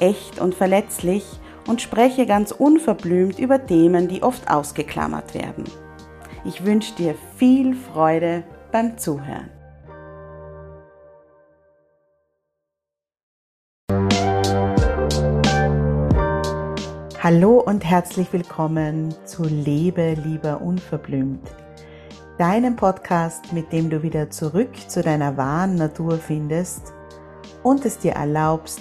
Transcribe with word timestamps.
echt 0.00 0.40
und 0.40 0.54
verletzlich 0.54 1.24
und 1.66 1.82
spreche 1.82 2.26
ganz 2.26 2.52
unverblümt 2.52 3.38
über 3.38 3.66
Themen, 3.66 4.08
die 4.08 4.22
oft 4.22 4.50
ausgeklammert 4.50 5.34
werden. 5.34 5.64
Ich 6.44 6.64
wünsche 6.64 6.94
dir 6.94 7.14
viel 7.36 7.74
Freude 7.74 8.44
beim 8.70 8.96
Zuhören. 8.98 9.50
Hallo 17.22 17.58
und 17.58 17.84
herzlich 17.84 18.32
willkommen 18.32 19.12
zu 19.24 19.42
Lebe 19.42 20.14
lieber 20.14 20.60
unverblümt, 20.60 21.42
deinem 22.38 22.76
Podcast, 22.76 23.52
mit 23.52 23.72
dem 23.72 23.90
du 23.90 24.04
wieder 24.04 24.30
zurück 24.30 24.70
zu 24.86 25.02
deiner 25.02 25.36
wahren 25.36 25.74
Natur 25.74 26.18
findest 26.18 26.92
und 27.64 27.84
es 27.84 27.98
dir 27.98 28.12
erlaubst, 28.12 28.80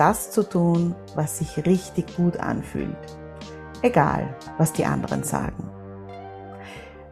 das 0.00 0.30
zu 0.30 0.42
tun, 0.48 0.94
was 1.14 1.38
sich 1.38 1.66
richtig 1.66 2.16
gut 2.16 2.38
anfühlt. 2.38 2.96
Egal, 3.82 4.34
was 4.56 4.72
die 4.72 4.86
anderen 4.86 5.24
sagen. 5.24 5.68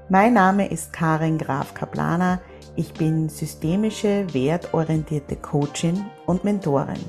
Mein 0.08 0.32
Name 0.32 0.68
ist 0.68 0.94
Karin 0.94 1.36
Graf 1.36 1.74
Kaplaner. 1.74 2.40
Ich 2.76 2.94
bin 2.94 3.28
systemische, 3.28 4.26
wertorientierte 4.32 5.36
Coachin 5.36 6.06
und 6.24 6.44
Mentorin. 6.44 7.04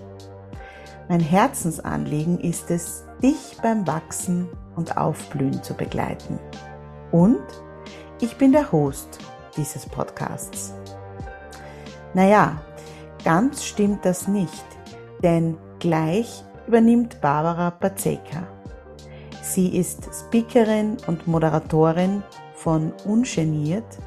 Mein 1.07 1.21
Herzensanliegen 1.21 2.41
ist 2.41 2.69
es, 2.71 3.05
dich 3.23 3.55
beim 3.63 3.87
Wachsen 3.87 4.49
und 4.75 4.97
Aufblühen 4.97 5.63
zu 5.63 5.75
begleiten. 5.75 6.39
Und 7.11 7.39
ich 8.19 8.35
bin 8.35 8.51
der 8.51 8.69
Host 8.73 9.19
dieses 9.55 9.85
Podcasts. 9.85 10.73
Naja, 12.13 12.61
ganz 13.23 13.63
stimmt 13.63 14.03
das 14.03 14.27
nicht, 14.27 14.65
denn 15.23 15.57
Gleich 15.79 16.43
übernimmt 16.67 17.21
Barbara 17.21 17.71
Pazeka. 17.71 18.45
Sie 19.41 19.77
ist 19.77 20.09
Speakerin 20.13 20.97
und 21.07 21.25
Moderatorin 21.25 22.21
von 22.53 22.91
Ungeniert, 23.05 23.97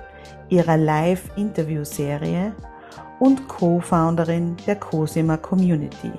ihrer 0.50 0.76
Live-Interview-Serie 0.76 2.54
und 3.20 3.48
Co-Founderin 3.48 4.54
der 4.66 4.76
Cosima 4.76 5.38
Community. 5.38 6.12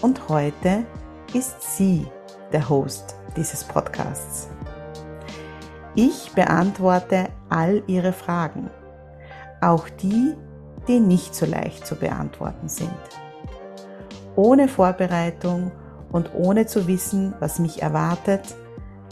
Und 0.00 0.28
heute 0.28 0.86
ist 1.32 1.76
sie 1.76 2.04
der 2.52 2.68
Host 2.68 3.14
dieses 3.36 3.62
Podcasts. 3.62 4.48
Ich 5.94 6.32
beantworte 6.32 7.28
all 7.48 7.84
ihre 7.86 8.12
Fragen, 8.12 8.70
auch 9.60 9.88
die, 9.88 10.34
die 10.88 10.98
nicht 10.98 11.32
so 11.32 11.46
leicht 11.46 11.86
zu 11.86 11.94
beantworten 11.94 12.68
sind 12.68 12.90
ohne 14.36 14.68
Vorbereitung 14.68 15.72
und 16.10 16.34
ohne 16.34 16.66
zu 16.66 16.86
wissen, 16.86 17.34
was 17.40 17.58
mich 17.58 17.82
erwartet, 17.82 18.54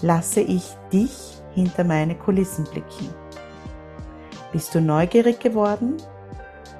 lasse 0.03 0.41
ich 0.41 0.75
dich 0.92 1.41
hinter 1.53 1.84
meine 1.84 2.14
Kulissen 2.14 2.64
blicken. 2.64 3.08
Bist 4.53 4.75
du 4.75 4.81
neugierig 4.81 5.41
geworden? 5.41 5.97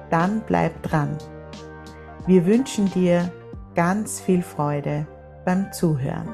Dann 0.09 0.41
bleib 0.45 0.81
dran. 0.83 1.17
Wir 2.27 2.45
wünschen 2.45 2.91
dir 2.91 3.31
ganz 3.75 4.19
viel 4.19 4.41
Freude 4.41 5.07
beim 5.45 5.71
Zuhören. 5.71 6.29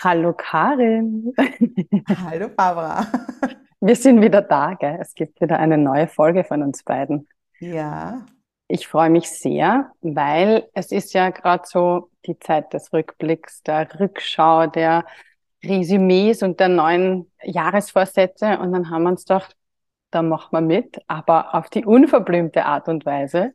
Hallo 0.00 0.34
Karin. 0.34 1.32
Hallo 2.24 2.48
Barbara. 2.54 3.06
Wir 3.80 3.96
sind 3.96 4.20
wieder 4.22 4.42
da, 4.42 4.74
gell? 4.74 4.98
Es 5.00 5.14
gibt 5.14 5.40
wieder 5.40 5.58
eine 5.58 5.78
neue 5.78 6.08
Folge 6.08 6.44
von 6.44 6.62
uns 6.62 6.82
beiden. 6.82 7.26
Ja, 7.58 8.24
ich 8.74 8.88
freue 8.88 9.08
mich 9.08 9.30
sehr, 9.30 9.92
weil 10.00 10.68
es 10.74 10.90
ist 10.90 11.14
ja 11.14 11.30
gerade 11.30 11.62
so 11.64 12.10
die 12.26 12.36
Zeit 12.40 12.72
des 12.74 12.92
Rückblicks, 12.92 13.62
der 13.62 13.88
Rückschau, 14.00 14.66
der 14.66 15.04
Resümees 15.62 16.42
und 16.42 16.58
der 16.58 16.70
neuen 16.70 17.30
Jahresvorsätze. 17.44 18.58
Und 18.58 18.72
dann 18.72 18.90
haben 18.90 19.04
wir 19.04 19.10
uns 19.10 19.26
gedacht, 19.26 19.54
da 20.10 20.22
machen 20.22 20.48
wir 20.50 20.60
mit, 20.60 20.98
aber 21.06 21.54
auf 21.54 21.70
die 21.70 21.84
unverblümte 21.84 22.64
Art 22.64 22.88
und 22.88 23.06
Weise. 23.06 23.52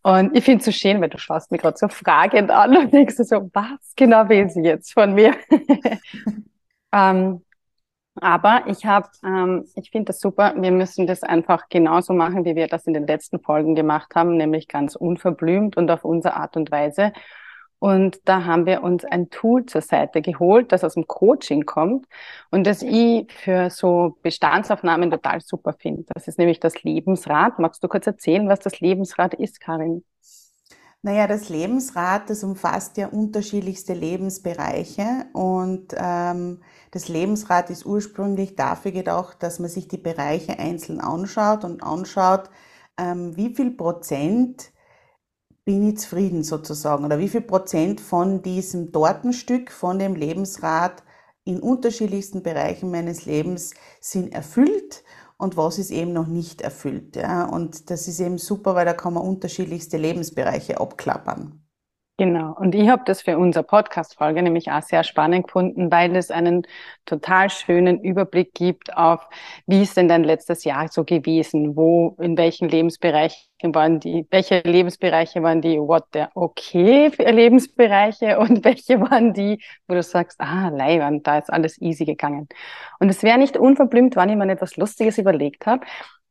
Und 0.00 0.34
ich 0.34 0.44
finde 0.44 0.60
es 0.60 0.64
so 0.64 0.72
schön, 0.72 1.02
weil 1.02 1.10
du 1.10 1.18
schaust 1.18 1.50
mir 1.50 1.58
gerade 1.58 1.76
so 1.76 1.88
fragend 1.88 2.50
an 2.50 2.74
und 2.74 2.90
denkst 2.94 3.16
so, 3.18 3.50
was 3.52 3.94
genau 3.96 4.30
will 4.30 4.48
sie 4.48 4.62
jetzt 4.62 4.94
von 4.94 5.12
mir? 5.12 5.34
ähm, 6.94 7.44
aber 8.20 8.64
ich 8.66 8.86
habe, 8.86 9.08
ähm, 9.24 9.66
ich 9.74 9.90
finde 9.90 10.06
das 10.06 10.20
super. 10.20 10.54
Wir 10.56 10.72
müssen 10.72 11.06
das 11.06 11.22
einfach 11.22 11.68
genauso 11.68 12.12
machen, 12.12 12.44
wie 12.44 12.56
wir 12.56 12.68
das 12.68 12.86
in 12.86 12.94
den 12.94 13.06
letzten 13.06 13.40
Folgen 13.40 13.74
gemacht 13.74 14.14
haben, 14.14 14.36
nämlich 14.36 14.68
ganz 14.68 14.96
unverblümt 14.96 15.76
und 15.76 15.90
auf 15.90 16.04
unsere 16.04 16.36
Art 16.36 16.56
und 16.56 16.70
Weise. 16.70 17.12
Und 17.80 18.18
da 18.24 18.44
haben 18.44 18.66
wir 18.66 18.82
uns 18.82 19.04
ein 19.04 19.30
Tool 19.30 19.64
zur 19.66 19.82
Seite 19.82 20.20
geholt, 20.20 20.72
das 20.72 20.82
aus 20.82 20.94
dem 20.94 21.06
Coaching 21.06 21.64
kommt 21.64 22.06
und 22.50 22.66
das 22.66 22.82
ich 22.82 23.32
für 23.32 23.70
so 23.70 24.18
Bestandsaufnahmen 24.22 25.10
total 25.10 25.40
super 25.40 25.72
finde. 25.74 26.04
Das 26.12 26.26
ist 26.26 26.38
nämlich 26.38 26.58
das 26.58 26.82
Lebensrad. 26.82 27.58
Magst 27.60 27.82
du 27.84 27.88
kurz 27.88 28.06
erzählen, 28.06 28.48
was 28.48 28.60
das 28.60 28.80
Lebensrad 28.80 29.34
ist, 29.34 29.60
Karin? 29.60 30.04
Naja, 31.02 31.28
das 31.28 31.48
Lebensrad, 31.48 32.28
das 32.28 32.42
umfasst 32.42 32.96
ja 32.96 33.06
unterschiedlichste 33.08 33.94
Lebensbereiche 33.94 35.26
und 35.32 35.94
ähm, 35.96 36.60
das 36.90 37.06
Lebensrad 37.08 37.70
ist 37.70 37.86
ursprünglich 37.86 38.56
dafür 38.56 38.90
gedacht, 38.90 39.42
dass 39.42 39.60
man 39.60 39.70
sich 39.70 39.86
die 39.86 39.96
Bereiche 39.96 40.58
einzeln 40.58 41.00
anschaut 41.00 41.62
und 41.64 41.84
anschaut, 41.84 42.50
ähm, 42.98 43.36
wie 43.36 43.54
viel 43.54 43.70
Prozent 43.70 44.72
bin 45.64 45.88
ich 45.88 45.98
zufrieden 45.98 46.42
sozusagen 46.42 47.04
oder 47.04 47.18
wie 47.20 47.28
viel 47.28 47.42
Prozent 47.42 48.00
von 48.00 48.42
diesem 48.42 48.90
Tortenstück, 48.90 49.70
von 49.70 50.00
dem 50.00 50.16
Lebensrad 50.16 51.04
in 51.44 51.60
unterschiedlichsten 51.60 52.42
Bereichen 52.42 52.90
meines 52.90 53.24
Lebens 53.24 53.72
sind 54.00 54.32
erfüllt 54.32 55.04
und 55.38 55.56
was 55.56 55.78
ist 55.78 55.90
eben 55.90 56.12
noch 56.12 56.26
nicht 56.26 56.60
erfüllt. 56.60 57.16
Ja? 57.16 57.46
Und 57.46 57.90
das 57.90 58.08
ist 58.08 58.20
eben 58.20 58.38
super, 58.38 58.74
weil 58.74 58.84
da 58.84 58.92
kann 58.92 59.14
man 59.14 59.22
unterschiedlichste 59.22 59.96
Lebensbereiche 59.96 60.80
abklappern. 60.80 61.64
Genau. 62.20 62.52
Und 62.58 62.74
ich 62.74 62.88
habe 62.88 63.02
das 63.06 63.22
für 63.22 63.38
unsere 63.38 63.64
Podcast-Folge 63.64 64.42
nämlich 64.42 64.72
auch 64.72 64.82
sehr 64.82 65.04
spannend 65.04 65.46
gefunden, 65.46 65.88
weil 65.92 66.16
es 66.16 66.32
einen 66.32 66.66
total 67.06 67.48
schönen 67.48 68.00
Überblick 68.00 68.54
gibt 68.54 68.96
auf, 68.96 69.24
wie 69.68 69.82
ist 69.82 69.96
denn 69.96 70.08
dein 70.08 70.24
letztes 70.24 70.64
Jahr 70.64 70.88
so 70.88 71.04
gewesen? 71.04 71.76
Wo, 71.76 72.16
in 72.18 72.36
welchen 72.36 72.68
Lebensbereichen 72.68 73.46
waren 73.72 74.00
die, 74.00 74.26
welche 74.32 74.62
Lebensbereiche 74.64 75.44
waren 75.44 75.62
die 75.62 75.78
what 75.78 76.12
der 76.12 76.30
okay 76.34 77.12
Lebensbereiche 77.18 78.38
und 78.40 78.64
welche 78.64 79.00
waren 79.00 79.32
die, 79.32 79.62
wo 79.86 79.94
du 79.94 80.02
sagst, 80.02 80.40
ah, 80.40 80.70
Leihwand, 80.70 81.24
da 81.24 81.38
ist 81.38 81.52
alles 81.52 81.80
easy 81.80 82.04
gegangen. 82.04 82.48
Und 82.98 83.10
es 83.10 83.22
wäre 83.22 83.38
nicht 83.38 83.56
unverblümt, 83.56 84.16
wann 84.16 84.28
ich 84.28 84.36
mir 84.36 84.50
etwas 84.50 84.76
Lustiges 84.76 85.18
überlegt 85.18 85.66
habe, 85.66 85.86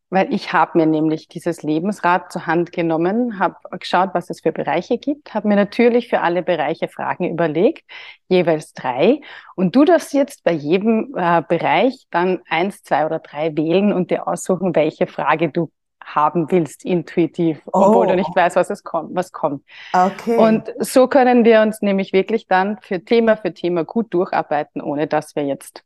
weil 0.09 0.33
ich 0.33 0.53
habe 0.53 0.77
mir 0.77 0.85
nämlich 0.85 1.27
dieses 1.27 1.63
Lebensrad 1.63 2.31
zur 2.31 2.47
Hand 2.47 2.71
genommen, 2.71 3.39
habe 3.39 3.55
geschaut, 3.77 4.11
was 4.13 4.29
es 4.29 4.41
für 4.41 4.51
Bereiche 4.51 4.97
gibt, 4.97 5.33
habe 5.33 5.47
mir 5.47 5.55
natürlich 5.55 6.07
für 6.07 6.21
alle 6.21 6.43
Bereiche 6.43 6.87
Fragen 6.87 7.29
überlegt, 7.29 7.83
jeweils 8.29 8.73
drei. 8.73 9.21
Und 9.55 9.75
du 9.75 9.83
darfst 9.83 10.13
jetzt 10.13 10.43
bei 10.43 10.53
jedem 10.53 11.13
äh, 11.17 11.41
Bereich 11.47 12.05
dann 12.09 12.41
eins, 12.49 12.83
zwei 12.83 13.05
oder 13.05 13.19
drei 13.19 13.55
wählen 13.57 13.91
und 13.91 14.11
dir 14.11 14.27
aussuchen, 14.27 14.75
welche 14.75 15.07
Frage 15.07 15.49
du 15.49 15.71
haben 16.03 16.49
willst, 16.51 16.85
intuitiv, 16.85 17.61
obwohl 17.65 18.05
oh. 18.05 18.09
du 18.09 18.15
nicht 18.15 18.33
weißt, 18.33 18.55
was 18.55 18.69
es 18.69 18.83
kommt, 18.83 19.13
was 19.13 19.33
kommt. 19.33 19.63
Okay. 19.91 20.37
Und 20.37 20.71
so 20.79 21.07
können 21.07 21.43
wir 21.43 21.61
uns 21.61 21.81
nämlich 21.81 22.13
wirklich 22.13 22.47
dann 22.47 22.77
für 22.81 23.03
Thema 23.03 23.35
für 23.35 23.53
Thema 23.53 23.83
gut 23.83 24.13
durcharbeiten, 24.13 24.81
ohne 24.81 25.07
dass 25.07 25.35
wir 25.35 25.43
jetzt 25.43 25.83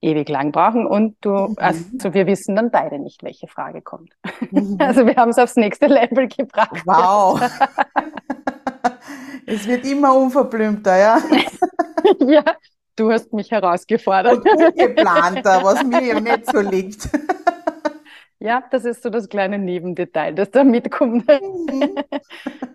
ewig 0.00 0.28
lang 0.28 0.52
brauchen 0.52 0.86
und 0.86 1.16
du, 1.20 1.30
mhm. 1.30 1.56
also 1.58 2.14
wir 2.14 2.26
wissen 2.26 2.54
dann 2.54 2.70
beide 2.70 2.98
nicht, 2.98 3.22
welche 3.22 3.48
Frage 3.48 3.82
kommt. 3.82 4.12
Mhm. 4.50 4.78
Also 4.80 5.06
wir 5.06 5.16
haben 5.16 5.30
es 5.30 5.38
aufs 5.38 5.56
nächste 5.56 5.86
Level 5.86 6.28
gebracht. 6.28 6.82
Wow. 6.84 7.40
es 9.46 9.66
wird 9.66 9.84
immer 9.84 10.14
unverblümter, 10.14 10.96
ja. 10.96 11.18
ja, 12.20 12.44
du 12.96 13.10
hast 13.10 13.32
mich 13.32 13.50
herausgefordert. 13.50 14.38
Und 14.38 14.48
ungeplanter, 14.48 15.64
was 15.64 15.84
mir 15.84 16.02
ja 16.02 16.20
nicht 16.20 16.50
so 16.50 16.60
liegt. 16.60 17.08
Ja, 18.40 18.62
das 18.70 18.84
ist 18.84 19.02
so 19.02 19.10
das 19.10 19.28
kleine 19.28 19.58
Nebendetail, 19.58 20.34
das 20.34 20.52
da 20.52 20.62
mitkommt. 20.62 21.26
Mhm. 21.26 21.96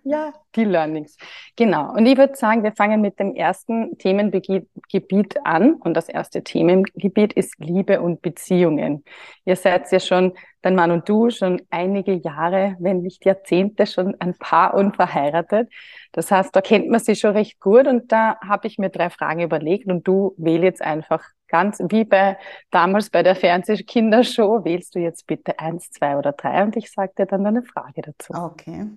Ja, 0.03 0.33
die 0.55 0.65
Learnings. 0.65 1.17
Genau. 1.55 1.93
Und 1.93 2.05
ich 2.05 2.17
würde 2.17 2.35
sagen, 2.35 2.63
wir 2.63 2.73
fangen 2.73 3.01
mit 3.01 3.19
dem 3.19 3.35
ersten 3.35 3.97
Themengebiet 3.97 5.37
an. 5.45 5.75
Und 5.75 5.93
das 5.93 6.09
erste 6.09 6.43
Themengebiet 6.43 7.33
ist 7.33 7.55
Liebe 7.59 8.01
und 8.01 8.21
Beziehungen. 8.21 9.03
Ihr 9.45 9.55
seid 9.55 9.89
ja 9.91 9.99
schon, 9.99 10.33
dein 10.61 10.75
Mann 10.75 10.91
und 10.91 11.07
du, 11.07 11.29
schon 11.29 11.61
einige 11.69 12.13
Jahre, 12.13 12.75
wenn 12.79 13.01
nicht 13.01 13.25
Jahrzehnte, 13.25 13.85
schon 13.85 14.15
ein 14.19 14.33
Paar 14.33 14.73
unverheiratet. 14.73 15.69
Das 16.11 16.31
heißt, 16.31 16.55
da 16.55 16.61
kennt 16.61 16.89
man 16.89 16.99
sich 16.99 17.19
schon 17.19 17.31
recht 17.31 17.59
gut. 17.61 17.87
Und 17.87 18.11
da 18.11 18.37
habe 18.41 18.67
ich 18.67 18.77
mir 18.77 18.89
drei 18.89 19.09
Fragen 19.09 19.41
überlegt 19.41 19.87
und 19.87 20.07
du 20.07 20.33
wähl 20.37 20.63
jetzt 20.63 20.81
einfach 20.81 21.23
ganz 21.47 21.79
wie 21.89 22.03
bei 22.03 22.37
damals 22.71 23.09
bei 23.09 23.23
der 23.23 23.35
Fernsehkindershow, 23.35 24.65
wählst 24.65 24.95
du 24.95 24.99
jetzt 24.99 25.27
bitte 25.27 25.59
eins, 25.59 25.91
zwei 25.91 26.17
oder 26.17 26.31
drei 26.31 26.63
und 26.63 26.75
ich 26.75 26.91
sage 26.91 27.13
dir 27.15 27.25
dann 27.27 27.45
eine 27.45 27.61
Frage 27.61 28.01
dazu. 28.01 28.33
Okay. 28.33 28.87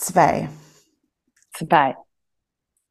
Zwei. 0.00 0.48
Zwei. 1.52 1.94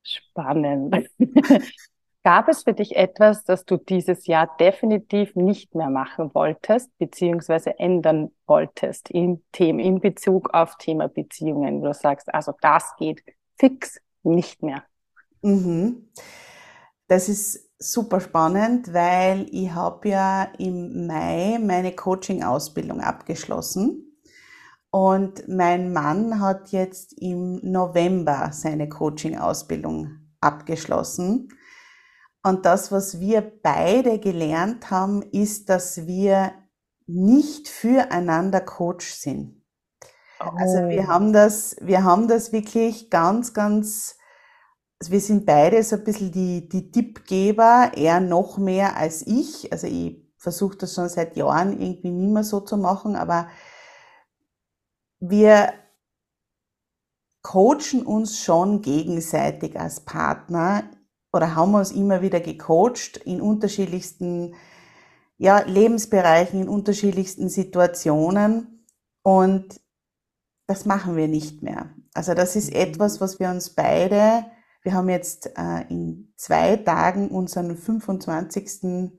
Spannend. 0.04 1.10
Gab 2.24 2.48
es 2.48 2.64
für 2.64 2.74
dich 2.74 2.96
etwas, 2.96 3.44
das 3.46 3.66
du 3.66 3.78
dieses 3.78 4.28
Jahr 4.28 4.56
definitiv 4.60 5.36
nicht 5.36 5.74
mehr 5.74 5.90
machen 5.90 6.30
wolltest, 6.36 6.96
beziehungsweise 7.00 7.80
ändern 7.80 8.32
wolltest 8.46 9.10
in 9.10 9.44
Themen, 9.52 9.80
in 9.80 10.02
Bezug 10.02 10.54
auf 10.54 10.78
Thema 10.78 11.08
Beziehungen, 11.08 11.82
wo 11.82 11.88
du 11.88 11.94
sagst, 11.96 12.32
also 12.32 12.54
das 12.62 12.96
geht 12.98 13.24
fix 13.58 14.00
nicht 14.22 14.62
mehr? 14.62 14.84
Mhm. 15.42 16.10
Das 17.08 17.28
ist 17.28 17.72
super 17.80 18.20
spannend, 18.20 18.94
weil 18.94 19.48
ich 19.50 19.72
habe 19.72 20.10
ja 20.10 20.44
im 20.60 21.08
Mai 21.08 21.58
meine 21.60 21.96
Coaching-Ausbildung 21.96 23.02
abgeschlossen 23.02 24.09
und 24.92 25.48
mein 25.48 25.94
Mann 25.94 26.40
hat 26.40 26.70
jetzt 26.70 27.14
im 27.22 27.60
November 27.62 28.50
seine 28.52 28.90
Coaching-Ausbildung 28.90 30.20
abgeschlossen. 30.42 31.50
Und 32.44 32.66
das, 32.66 32.92
was 32.92 33.20
wir 33.20 33.42
beide 33.42 34.20
gelernt 34.20 34.90
haben, 34.90 35.22
ist, 35.22 35.70
dass 35.70 36.08
wir 36.08 36.54
nicht 37.06 37.68
füreinander 37.68 38.62
Coach 38.62 39.14
sind. 39.14 39.64
Oh. 40.40 40.50
Also 40.58 40.88
wir 40.88 41.08
haben 41.08 41.34
das, 41.34 41.76
wir 41.82 42.04
haben 42.04 42.28
das 42.28 42.52
wirklich 42.52 43.10
ganz, 43.10 43.54
ganz 43.54 44.16
also 45.00 45.14
wir 45.14 45.22
sind 45.22 45.46
beide 45.46 45.82
so 45.82 45.96
ein 45.96 46.04
bisschen 46.04 46.32
die, 46.32 46.68
die 46.68 46.92
Tippgeber, 46.92 47.92
er 47.96 48.20
noch 48.20 48.58
mehr 48.58 48.98
als 48.98 49.26
ich. 49.26 49.72
Also 49.72 49.88
ich 49.88 50.22
versuche 50.38 50.78
das 50.78 50.94
schon 50.94 51.08
seit 51.08 51.38
Jahren 51.38 51.80
irgendwie 51.80 52.12
nicht 52.12 52.34
mehr 52.34 52.44
so 52.44 52.60
zu 52.60 52.76
machen, 52.78 53.16
aber 53.16 53.48
wir 55.19 55.74
coachen 57.42 58.06
uns 58.06 58.39
schon 58.39 58.81
gegenseitig 58.81 59.80
als 59.80 60.01
Partner 60.01 60.83
oder 61.31 61.56
haben 61.56 61.75
uns 61.75 61.92
immer 61.92 62.21
wieder 62.21 62.39
gecoacht 62.39 63.18
in 63.18 63.42
unterschiedlichsten 63.42 64.56
ja, 65.38 65.60
Lebensbereichen, 65.60 66.62
in 66.62 66.69
unterschiedlichsten 66.69 67.50
Situationen 67.50 68.86
und 69.24 69.80
das 70.68 70.86
machen 70.86 71.16
wir 71.16 71.27
nicht 71.27 71.63
mehr. 71.63 71.94
Also 72.13 72.33
das 72.33 72.56
ist 72.56 72.74
etwas, 72.74 73.21
was 73.21 73.39
wir 73.39 73.50
uns 73.50 73.69
beide 73.69 74.45
wir 74.81 74.94
haben 74.94 75.10
jetzt 75.10 75.57
äh, 75.57 75.81
in 75.89 76.33
zwei 76.38 76.77
Tagen 76.77 77.30
unseren 77.30 77.75
25. 77.75 79.19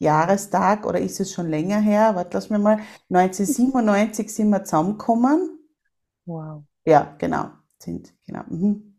Jahrestag, 0.00 0.86
oder 0.86 0.98
ist 0.98 1.20
es 1.20 1.32
schon 1.32 1.48
länger 1.48 1.78
her? 1.78 2.14
Warte, 2.14 2.30
lass 2.32 2.50
mir 2.50 2.58
mal. 2.58 2.78
1997 3.10 4.34
sind 4.34 4.50
wir 4.50 4.64
zusammengekommen. 4.64 5.58
Wow. 6.24 6.64
Ja, 6.84 7.14
genau. 7.18 7.50
Sind, 7.78 8.12
genau. 8.26 8.42
Mhm. 8.48 8.98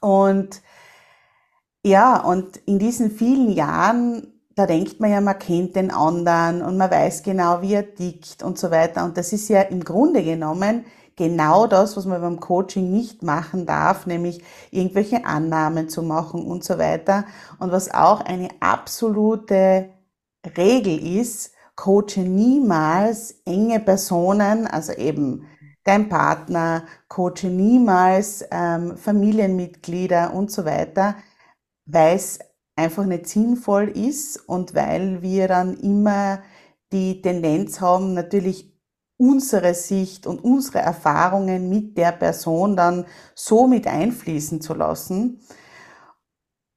Und 0.00 0.62
ja, 1.84 2.22
und 2.22 2.56
in 2.58 2.78
diesen 2.78 3.10
vielen 3.10 3.50
Jahren, 3.50 4.40
da 4.54 4.66
denkt 4.66 5.00
man 5.00 5.10
ja, 5.10 5.20
man 5.20 5.38
kennt 5.38 5.74
den 5.76 5.90
anderen 5.90 6.62
und 6.62 6.76
man 6.76 6.90
weiß 6.90 7.22
genau, 7.22 7.62
wie 7.62 7.74
er 7.74 7.94
tickt 7.94 8.42
und 8.42 8.58
so 8.58 8.70
weiter. 8.70 9.04
Und 9.04 9.16
das 9.16 9.32
ist 9.32 9.48
ja 9.48 9.62
im 9.62 9.82
Grunde 9.82 10.22
genommen 10.22 10.84
genau 11.16 11.66
das, 11.66 11.96
was 11.96 12.06
man 12.06 12.20
beim 12.20 12.38
Coaching 12.38 12.90
nicht 12.90 13.22
machen 13.22 13.66
darf, 13.66 14.06
nämlich 14.06 14.42
irgendwelche 14.70 15.24
Annahmen 15.24 15.88
zu 15.88 16.02
machen 16.02 16.44
und 16.46 16.62
so 16.62 16.78
weiter. 16.78 17.24
Und 17.58 17.72
was 17.72 17.92
auch 17.92 18.20
eine 18.20 18.48
absolute 18.60 19.90
Regel 20.56 21.18
ist, 21.18 21.52
coache 21.76 22.20
niemals 22.20 23.42
enge 23.44 23.80
Personen, 23.80 24.66
also 24.66 24.92
eben 24.92 25.46
dein 25.84 26.08
Partner, 26.08 26.84
coache 27.08 27.46
niemals 27.48 28.44
ähm, 28.50 28.96
Familienmitglieder 28.96 30.34
und 30.34 30.50
so 30.50 30.64
weiter, 30.64 31.16
weil 31.86 32.16
es 32.16 32.38
einfach 32.76 33.04
nicht 33.04 33.28
sinnvoll 33.28 33.88
ist 33.88 34.36
und 34.48 34.74
weil 34.74 35.22
wir 35.22 35.48
dann 35.48 35.76
immer 35.78 36.42
die 36.92 37.22
Tendenz 37.22 37.80
haben, 37.80 38.14
natürlich 38.14 38.70
unsere 39.16 39.74
Sicht 39.74 40.26
und 40.26 40.42
unsere 40.42 40.78
Erfahrungen 40.78 41.68
mit 41.68 41.98
der 41.98 42.12
Person 42.12 42.74
dann 42.74 43.04
so 43.34 43.66
mit 43.66 43.86
einfließen 43.86 44.62
zu 44.62 44.72
lassen. 44.72 45.40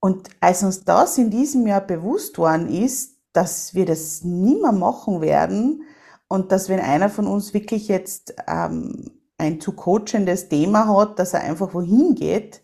Und 0.02 0.30
als 0.42 0.64
uns 0.64 0.84
das 0.84 1.18
in 1.18 1.30
diesem 1.32 1.66
Jahr 1.66 1.80
bewusst 1.80 2.38
worden 2.38 2.68
ist, 2.68 3.13
dass 3.34 3.74
wir 3.74 3.86
das 3.86 4.24
nie 4.24 4.56
mehr 4.62 4.72
machen 4.72 5.22
werden 5.22 5.84
und 6.28 6.52
dass 6.52 6.70
wenn 6.70 6.80
einer 6.80 7.10
von 7.10 7.28
uns 7.28 7.54
wirklich 7.54 7.88
jetzt 7.88 8.36
ähm, 8.48 9.12
ein 9.38 9.60
zu 9.60 9.74
coachendes 9.74 10.50
Thema 10.50 10.88
hat, 10.88 11.20
dass 11.20 11.34
er 11.34 11.42
einfach 11.42 11.74
wohin 11.74 12.16
geht, 12.16 12.62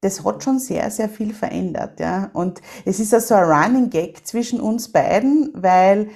das 0.00 0.24
hat 0.24 0.42
schon 0.42 0.58
sehr, 0.58 0.90
sehr 0.90 1.08
viel 1.08 1.32
verändert. 1.32 2.00
Ja? 2.00 2.30
Und 2.32 2.60
es 2.84 3.00
ist 3.00 3.14
also 3.14 3.34
ein 3.34 3.44
Running 3.44 3.90
Gag 3.90 4.26
zwischen 4.26 4.60
uns 4.60 4.90
beiden, 4.90 5.50
weil 5.54 6.10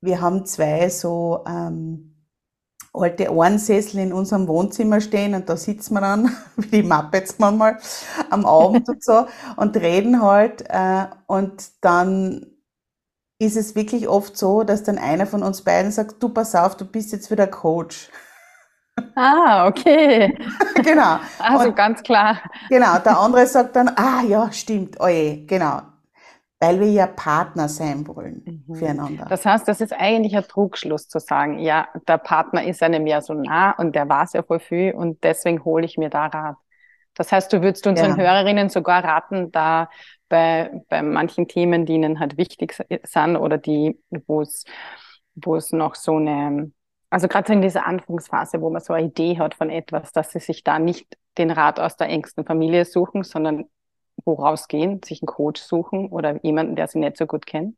wir 0.00 0.20
haben 0.20 0.46
zwei 0.46 0.88
so 0.88 1.44
ähm, 1.46 2.10
alte 2.92 3.32
Ohrensessel 3.32 4.00
in 4.00 4.12
unserem 4.12 4.48
Wohnzimmer 4.48 5.00
stehen 5.00 5.34
und 5.34 5.48
da 5.48 5.56
sitzen 5.56 5.94
wir 5.94 6.00
dann, 6.00 6.30
wie 6.56 6.82
die 6.82 6.82
Muppets 6.82 7.36
manchmal, 7.38 7.78
am 8.30 8.44
Abend 8.44 8.88
und 8.88 9.02
so 9.02 9.26
und 9.56 9.76
reden 9.76 10.20
halt 10.22 10.64
äh, 10.68 11.06
und 11.26 11.70
dann 11.80 12.46
ist 13.40 13.56
es 13.56 13.74
wirklich 13.74 14.06
oft 14.06 14.36
so, 14.36 14.62
dass 14.62 14.84
dann 14.84 14.98
einer 14.98 15.26
von 15.26 15.42
uns 15.42 15.62
beiden 15.62 15.90
sagt, 15.90 16.22
du 16.22 16.28
pass 16.28 16.54
auf, 16.54 16.76
du 16.76 16.84
bist 16.84 17.10
jetzt 17.12 17.30
wieder 17.30 17.48
Coach. 17.48 18.08
Ah, 19.16 19.66
okay. 19.66 20.38
genau. 20.84 21.18
Also 21.38 21.68
und, 21.68 21.76
ganz 21.76 22.02
klar. 22.02 22.38
Genau, 22.68 22.98
der 22.98 23.18
andere 23.18 23.46
sagt 23.46 23.74
dann, 23.74 23.88
ah 23.96 24.22
ja, 24.22 24.52
stimmt, 24.52 25.00
oje, 25.00 25.44
genau 25.46 25.80
weil 26.60 26.78
wir 26.78 26.90
ja 26.90 27.06
Partner 27.06 27.68
sein 27.68 28.06
wollen 28.06 28.64
mhm. 28.66 28.74
füreinander. 28.74 29.24
Das 29.28 29.46
heißt, 29.46 29.66
das 29.66 29.80
ist 29.80 29.94
eigentlich 29.94 30.36
ein 30.36 30.46
Trugschluss 30.46 31.08
zu 31.08 31.18
sagen, 31.18 31.58
ja, 31.58 31.88
der 32.06 32.18
Partner 32.18 32.62
ist 32.64 32.82
einem 32.82 33.06
ja 33.06 33.22
so 33.22 33.32
nah 33.32 33.72
und 33.72 33.96
der 33.96 34.08
weiß 34.08 34.34
ja 34.34 34.42
voll 34.42 34.60
viel 34.60 34.92
und 34.92 35.24
deswegen 35.24 35.64
hole 35.64 35.86
ich 35.86 35.96
mir 35.96 36.10
da 36.10 36.26
Rat. 36.26 36.56
Das 37.14 37.32
heißt, 37.32 37.52
du 37.52 37.62
würdest 37.62 37.86
unseren 37.86 38.10
ja. 38.10 38.16
Hörerinnen 38.18 38.68
sogar 38.68 39.02
raten, 39.02 39.50
da 39.50 39.88
bei, 40.30 40.82
bei 40.88 41.02
manchen 41.02 41.46
Themen, 41.48 41.84
die 41.84 41.94
ihnen 41.94 42.20
halt 42.20 42.38
wichtig 42.38 42.74
sind 43.04 43.36
oder 43.36 43.58
die, 43.58 44.00
wo 44.26 44.40
es, 44.40 44.64
wo 45.34 45.56
es 45.56 45.72
noch 45.72 45.94
so 45.94 46.16
eine, 46.16 46.72
also 47.10 47.28
gerade 47.28 47.52
in 47.52 47.60
dieser 47.60 47.86
Anfangsphase, 47.86 48.62
wo 48.62 48.70
man 48.70 48.80
so 48.80 48.94
eine 48.94 49.08
Idee 49.08 49.38
hat 49.38 49.54
von 49.54 49.68
etwas, 49.68 50.12
dass 50.12 50.32
sie 50.32 50.40
sich 50.40 50.64
da 50.64 50.78
nicht 50.78 51.18
den 51.36 51.50
Rat 51.50 51.78
aus 51.80 51.96
der 51.96 52.08
engsten 52.08 52.46
Familie 52.46 52.86
suchen, 52.86 53.24
sondern 53.24 53.66
wo 54.24 54.34
rausgehen, 54.34 55.02
sich 55.02 55.22
einen 55.22 55.26
Coach 55.26 55.60
suchen 55.60 56.08
oder 56.08 56.42
jemanden, 56.44 56.76
der 56.76 56.88
sie 56.88 56.98
nicht 57.00 57.18
so 57.18 57.26
gut 57.26 57.46
kennt? 57.46 57.76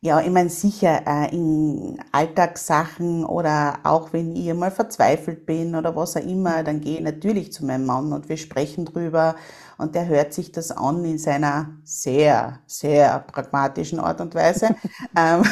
Ja, 0.00 0.20
ich 0.20 0.30
meine 0.30 0.50
sicher 0.50 1.02
äh, 1.06 1.34
in 1.34 1.98
Alltagssachen 2.12 3.24
oder 3.24 3.78
auch 3.84 4.12
wenn 4.12 4.36
ich 4.36 4.52
mal 4.54 4.70
verzweifelt 4.70 5.46
bin 5.46 5.74
oder 5.74 5.96
was 5.96 6.16
auch 6.16 6.20
immer, 6.22 6.62
dann 6.62 6.80
gehe 6.80 6.96
ich 6.98 7.02
natürlich 7.02 7.52
zu 7.52 7.64
meinem 7.64 7.86
Mann 7.86 8.12
und 8.12 8.28
wir 8.28 8.36
sprechen 8.36 8.84
drüber 8.84 9.36
und 9.78 9.94
der 9.94 10.06
hört 10.06 10.32
sich 10.34 10.52
das 10.52 10.70
an 10.70 11.04
in 11.04 11.18
seiner 11.18 11.70
sehr, 11.84 12.60
sehr 12.66 13.20
pragmatischen 13.20 13.98
Art 14.00 14.20
und 14.20 14.34
Weise. 14.34 14.76
ähm, 15.16 15.42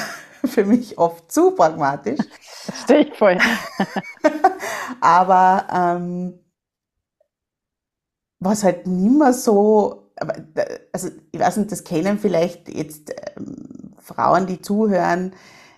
für 0.45 0.64
mich 0.64 0.99
oft 0.99 1.31
zu 1.31 1.52
pragmatisch. 1.52 2.21
Stehe 2.85 3.07
ich 3.07 3.16
voll. 3.16 3.38
aber 5.00 5.66
ähm, 5.73 6.38
was 8.40 8.64
halt 8.64 8.87
nimmer 8.87 9.33
so, 9.33 10.11
also 10.92 11.09
ich 11.31 11.40
weiß 11.40 11.59
nicht, 11.59 11.73
das 11.73 11.85
kennen 11.85 12.19
vielleicht 12.19 12.69
jetzt 12.69 13.12
ähm, 13.37 13.82
Frauen, 14.02 14.47
die 14.47 14.61
zuhören, 14.61 15.32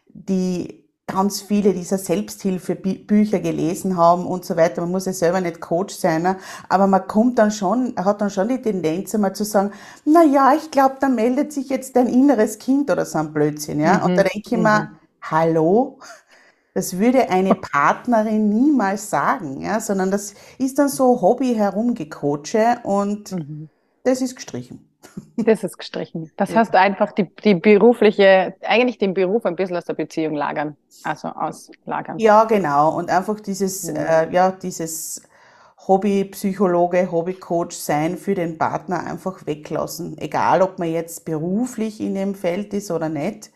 die 0.09 0.85
ganz 1.07 1.43
viele 1.43 1.75
dieser 1.75 1.99
Selbsthilfebücher 1.99 3.41
gelesen 3.41 3.97
haben 3.97 4.27
und 4.27 4.45
so 4.45 4.57
weiter. 4.57 4.81
Man 4.81 4.91
muss 4.91 5.05
ja 5.05 5.13
selber 5.13 5.41
nicht 5.41 5.61
Coach 5.61 5.95
sein, 5.95 6.23
ne? 6.23 6.39
aber 6.69 6.87
man 6.87 7.07
kommt 7.07 7.39
dann 7.39 7.51
schon, 7.51 7.95
hat 7.97 8.21
dann 8.21 8.31
schon 8.31 8.49
die 8.49 8.61
Tendenz 8.61 9.15
einmal 9.15 9.35
zu 9.35 9.45
sagen, 9.45 9.73
na 10.07 10.25
ja, 10.25 10.55
ich 10.55 10.71
glaube, 10.71 10.97
da 11.01 11.09
meldet 11.09 11.53
sich 11.53 11.69
jetzt 11.69 11.95
dein 11.97 12.09
inneres 12.09 12.59
Kind 12.59 12.91
oder 12.91 13.05
so 13.05 13.19
ein 13.19 13.33
Blödsinn, 13.33 13.81
ja. 13.81 13.99
Mhm. 13.99 14.05
Und 14.05 14.17
da 14.17 14.23
denke 14.23 14.43
ich 14.45 14.51
mir, 14.53 14.81
mhm. 14.81 14.97
hallo? 15.21 15.99
Das 16.73 16.99
würde 16.99 17.29
eine 17.29 17.55
Partnerin 17.73 18.49
niemals 18.49 19.11
sagen, 19.11 19.61
ja, 19.61 19.81
sondern 19.81 20.11
das 20.11 20.35
ist 20.59 20.79
dann 20.79 20.89
so 20.89 21.21
Hobby 21.21 21.55
herumgecoache 21.55 22.79
und 22.83 23.33
mhm. 23.33 23.69
das 24.05 24.23
ist 24.23 24.37
gestrichen. 24.37 24.89
Das 25.37 25.65
ist 25.65 25.79
gestrichen. 25.79 26.31
Das 26.37 26.51
ja. 26.51 26.61
heißt 26.61 26.75
einfach 26.75 27.13
die, 27.13 27.29
die 27.45 27.55
berufliche, 27.55 28.55
eigentlich 28.63 28.99
den 28.99 29.15
Beruf 29.15 29.45
ein 29.47 29.57
bisschen 29.57 29.77
aus 29.77 29.85
der 29.85 29.95
Beziehung 29.95 30.35
lagern, 30.35 30.77
also 31.03 31.29
auslagern. 31.29 32.19
Ja, 32.19 32.45
genau. 32.45 32.97
Und 32.97 33.11
einfach 33.11 33.41
dieses, 33.41 33.89
ja, 33.89 34.23
äh, 34.23 34.33
ja 34.33 34.51
dieses 34.53 35.23
Hobbypsychologe, 35.87 37.11
Hobbycoach 37.11 37.73
sein 37.73 38.17
für 38.17 38.35
den 38.35 38.59
Partner 38.59 39.05
einfach 39.05 39.47
weglassen. 39.47 40.17
Egal, 40.19 40.63
ob 40.63 40.79
man 40.79 40.91
jetzt 40.91 41.25
beruflich 41.25 42.01
in 42.01 42.15
dem 42.15 42.35
Feld 42.35 42.73
ist 42.73 42.91
oder 42.91 43.09
nicht. 43.09 43.51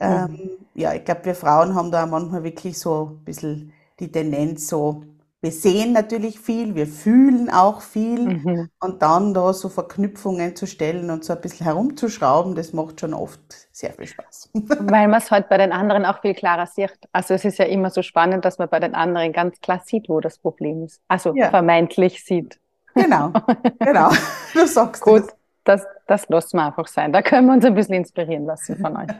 Ähm, 0.00 0.30
mhm. 0.30 0.50
Ja, 0.74 0.94
ich 0.94 1.04
glaube, 1.04 1.24
wir 1.24 1.34
Frauen 1.34 1.74
haben 1.74 1.90
da 1.90 2.06
manchmal 2.06 2.44
wirklich 2.44 2.78
so 2.78 3.18
ein 3.18 3.24
bisschen 3.24 3.72
die 3.98 4.12
Tendenz, 4.12 4.68
so 4.68 5.02
wir 5.40 5.52
sehen 5.52 5.92
natürlich 5.92 6.40
viel, 6.40 6.74
wir 6.74 6.88
fühlen 6.88 7.48
auch 7.48 7.80
viel 7.80 8.38
mhm. 8.38 8.70
und 8.80 9.02
dann 9.02 9.34
da 9.34 9.52
so 9.52 9.68
Verknüpfungen 9.68 10.56
zu 10.56 10.66
stellen 10.66 11.10
und 11.10 11.24
so 11.24 11.32
ein 11.32 11.40
bisschen 11.40 11.64
herumzuschrauben, 11.64 12.56
das 12.56 12.72
macht 12.72 13.00
schon 13.00 13.14
oft 13.14 13.40
sehr 13.70 13.92
viel 13.92 14.08
Spaß. 14.08 14.50
Weil 14.54 15.06
man 15.06 15.20
es 15.20 15.30
halt 15.30 15.48
bei 15.48 15.56
den 15.56 15.70
anderen 15.70 16.04
auch 16.04 16.20
viel 16.22 16.34
klarer 16.34 16.66
sieht. 16.66 16.98
Also 17.12 17.34
es 17.34 17.44
ist 17.44 17.58
ja 17.58 17.66
immer 17.66 17.90
so 17.90 18.02
spannend, 18.02 18.44
dass 18.44 18.58
man 18.58 18.68
bei 18.68 18.80
den 18.80 18.96
anderen 18.96 19.32
ganz 19.32 19.60
klar 19.60 19.80
sieht, 19.84 20.08
wo 20.08 20.18
das 20.18 20.38
Problem 20.38 20.84
ist. 20.84 21.00
Also 21.06 21.32
ja. 21.36 21.50
vermeintlich 21.50 22.24
sieht. 22.24 22.58
Genau, 22.94 23.32
genau. 23.78 24.10
Du 24.54 24.66
sagst 24.66 25.02
Gut, 25.02 25.24
das. 25.62 25.82
das, 25.82 25.86
das 26.06 26.28
lassen 26.30 26.56
wir 26.56 26.66
einfach 26.66 26.88
sein. 26.88 27.12
Da 27.12 27.22
können 27.22 27.46
wir 27.46 27.52
uns 27.52 27.64
ein 27.64 27.74
bisschen 27.74 27.94
inspirieren 27.94 28.46
lassen 28.46 28.76
von 28.76 28.96
euch. 28.96 29.10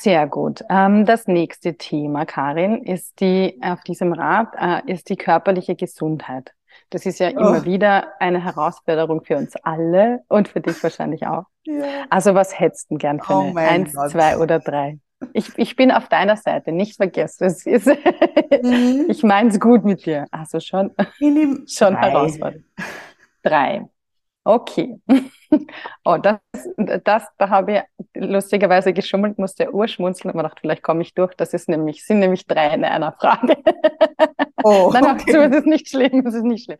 Sehr 0.00 0.26
gut. 0.26 0.64
Ähm, 0.68 1.04
das 1.04 1.26
nächste 1.26 1.76
Thema, 1.76 2.24
Karin, 2.24 2.82
ist 2.82 3.20
die, 3.20 3.60
auf 3.62 3.82
diesem 3.82 4.12
Rad, 4.12 4.48
äh, 4.58 4.90
ist 4.90 5.08
die 5.08 5.16
körperliche 5.16 5.76
Gesundheit. 5.76 6.52
Das 6.90 7.06
ist 7.06 7.20
ja 7.20 7.28
oh. 7.28 7.38
immer 7.38 7.64
wieder 7.64 8.08
eine 8.18 8.42
Herausforderung 8.42 9.22
für 9.22 9.36
uns 9.36 9.54
alle 9.56 10.20
und 10.28 10.48
für 10.48 10.60
dich 10.60 10.82
wahrscheinlich 10.82 11.26
auch. 11.26 11.44
Ja. 11.64 12.06
Also 12.10 12.34
was 12.34 12.58
hättest 12.58 12.90
du 12.90 12.96
gern 12.96 13.20
für 13.20 13.34
oh 13.34 13.50
eine? 13.54 13.60
Eins, 13.60 13.94
Gott. 13.94 14.10
zwei 14.10 14.38
oder 14.38 14.58
drei? 14.58 14.98
Ich, 15.34 15.56
ich 15.56 15.76
bin 15.76 15.92
auf 15.92 16.08
deiner 16.08 16.36
Seite, 16.36 16.72
nicht 16.72 16.96
vergessen. 16.96 17.44
Es 17.44 17.64
ist, 17.64 17.86
mhm. 17.86 19.06
ich 19.08 19.22
mein's 19.22 19.60
gut 19.60 19.84
mit 19.84 20.04
dir. 20.04 20.26
Also 20.30 20.58
schon, 20.58 20.90
schon 21.66 21.96
herausfordernd. 21.96 22.64
Drei. 23.42 23.88
Okay. 24.44 24.98
Oh, 26.04 26.16
das, 26.16 26.38
das, 27.04 27.24
da 27.38 27.50
habe 27.50 27.72
ich 27.72 28.01
lustigerweise 28.26 28.92
geschummelt, 28.92 29.38
musste 29.38 29.72
urschmunzeln 29.72 30.30
und 30.30 30.36
mir 30.36 30.42
gedacht, 30.42 30.60
vielleicht 30.60 30.82
komme 30.82 31.02
ich 31.02 31.14
durch. 31.14 31.34
Das 31.34 31.52
ist 31.52 31.68
nämlich, 31.68 32.04
sind 32.04 32.20
nämlich 32.20 32.46
drei 32.46 32.74
in 32.74 32.84
einer 32.84 33.12
Frage. 33.12 33.56
Oh, 34.62 34.90
Nein, 34.94 35.06
okay. 35.06 35.36
es 35.36 35.56
ist 35.56 35.66
nicht 35.66 35.88
schlimm, 35.88 36.26
es 36.26 36.34
ist 36.34 36.44
nicht 36.44 36.64
schlimm. 36.64 36.78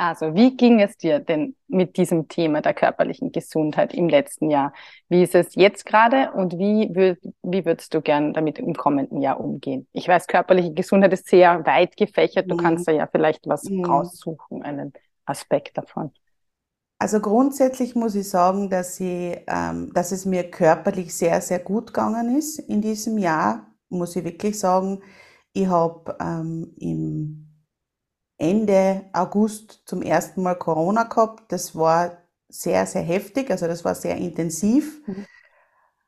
Also, 0.00 0.32
wie 0.36 0.56
ging 0.56 0.80
es 0.80 0.96
dir 0.96 1.18
denn 1.18 1.56
mit 1.66 1.96
diesem 1.96 2.28
Thema 2.28 2.60
der 2.62 2.72
körperlichen 2.72 3.32
Gesundheit 3.32 3.92
im 3.92 4.08
letzten 4.08 4.48
Jahr? 4.48 4.72
Wie 5.08 5.24
ist 5.24 5.34
es 5.34 5.56
jetzt 5.56 5.84
gerade 5.84 6.30
und 6.34 6.56
wie, 6.56 6.94
würd, 6.94 7.18
wie 7.42 7.64
würdest 7.64 7.92
du 7.94 8.00
gern 8.00 8.32
damit 8.32 8.60
im 8.60 8.74
kommenden 8.74 9.20
Jahr 9.20 9.40
umgehen? 9.40 9.88
Ich 9.92 10.06
weiß, 10.06 10.28
körperliche 10.28 10.72
Gesundheit 10.72 11.12
ist 11.12 11.26
sehr 11.26 11.66
weit 11.66 11.96
gefächert. 11.96 12.48
Du 12.48 12.54
mhm. 12.54 12.60
kannst 12.60 12.86
da 12.86 12.92
ja 12.92 13.08
vielleicht 13.10 13.48
was 13.48 13.64
mhm. 13.64 13.86
raussuchen, 13.86 14.62
einen 14.62 14.92
Aspekt 15.24 15.76
davon. 15.76 16.12
Also 16.98 17.20
grundsätzlich 17.20 17.94
muss 17.94 18.14
ich 18.16 18.28
sagen, 18.28 18.70
dass, 18.70 18.98
ich, 18.98 19.38
ähm, 19.46 19.92
dass 19.94 20.10
es 20.10 20.24
mir 20.24 20.50
körperlich 20.50 21.14
sehr, 21.14 21.40
sehr 21.40 21.60
gut 21.60 21.88
gegangen 21.88 22.36
ist 22.36 22.58
in 22.58 22.82
diesem 22.82 23.18
Jahr, 23.18 23.72
muss 23.88 24.16
ich 24.16 24.24
wirklich 24.24 24.58
sagen. 24.58 25.02
Ich 25.52 25.68
habe 25.68 26.16
ähm, 26.20 26.74
im 26.78 27.62
Ende 28.36 29.04
August 29.12 29.82
zum 29.86 30.02
ersten 30.02 30.42
Mal 30.42 30.56
Corona 30.56 31.04
gehabt. 31.04 31.52
Das 31.52 31.76
war 31.76 32.18
sehr, 32.48 32.86
sehr 32.86 33.02
heftig, 33.02 33.50
also 33.50 33.66
das 33.68 33.84
war 33.84 33.94
sehr 33.94 34.16
intensiv. 34.16 35.06
Mhm. 35.06 35.26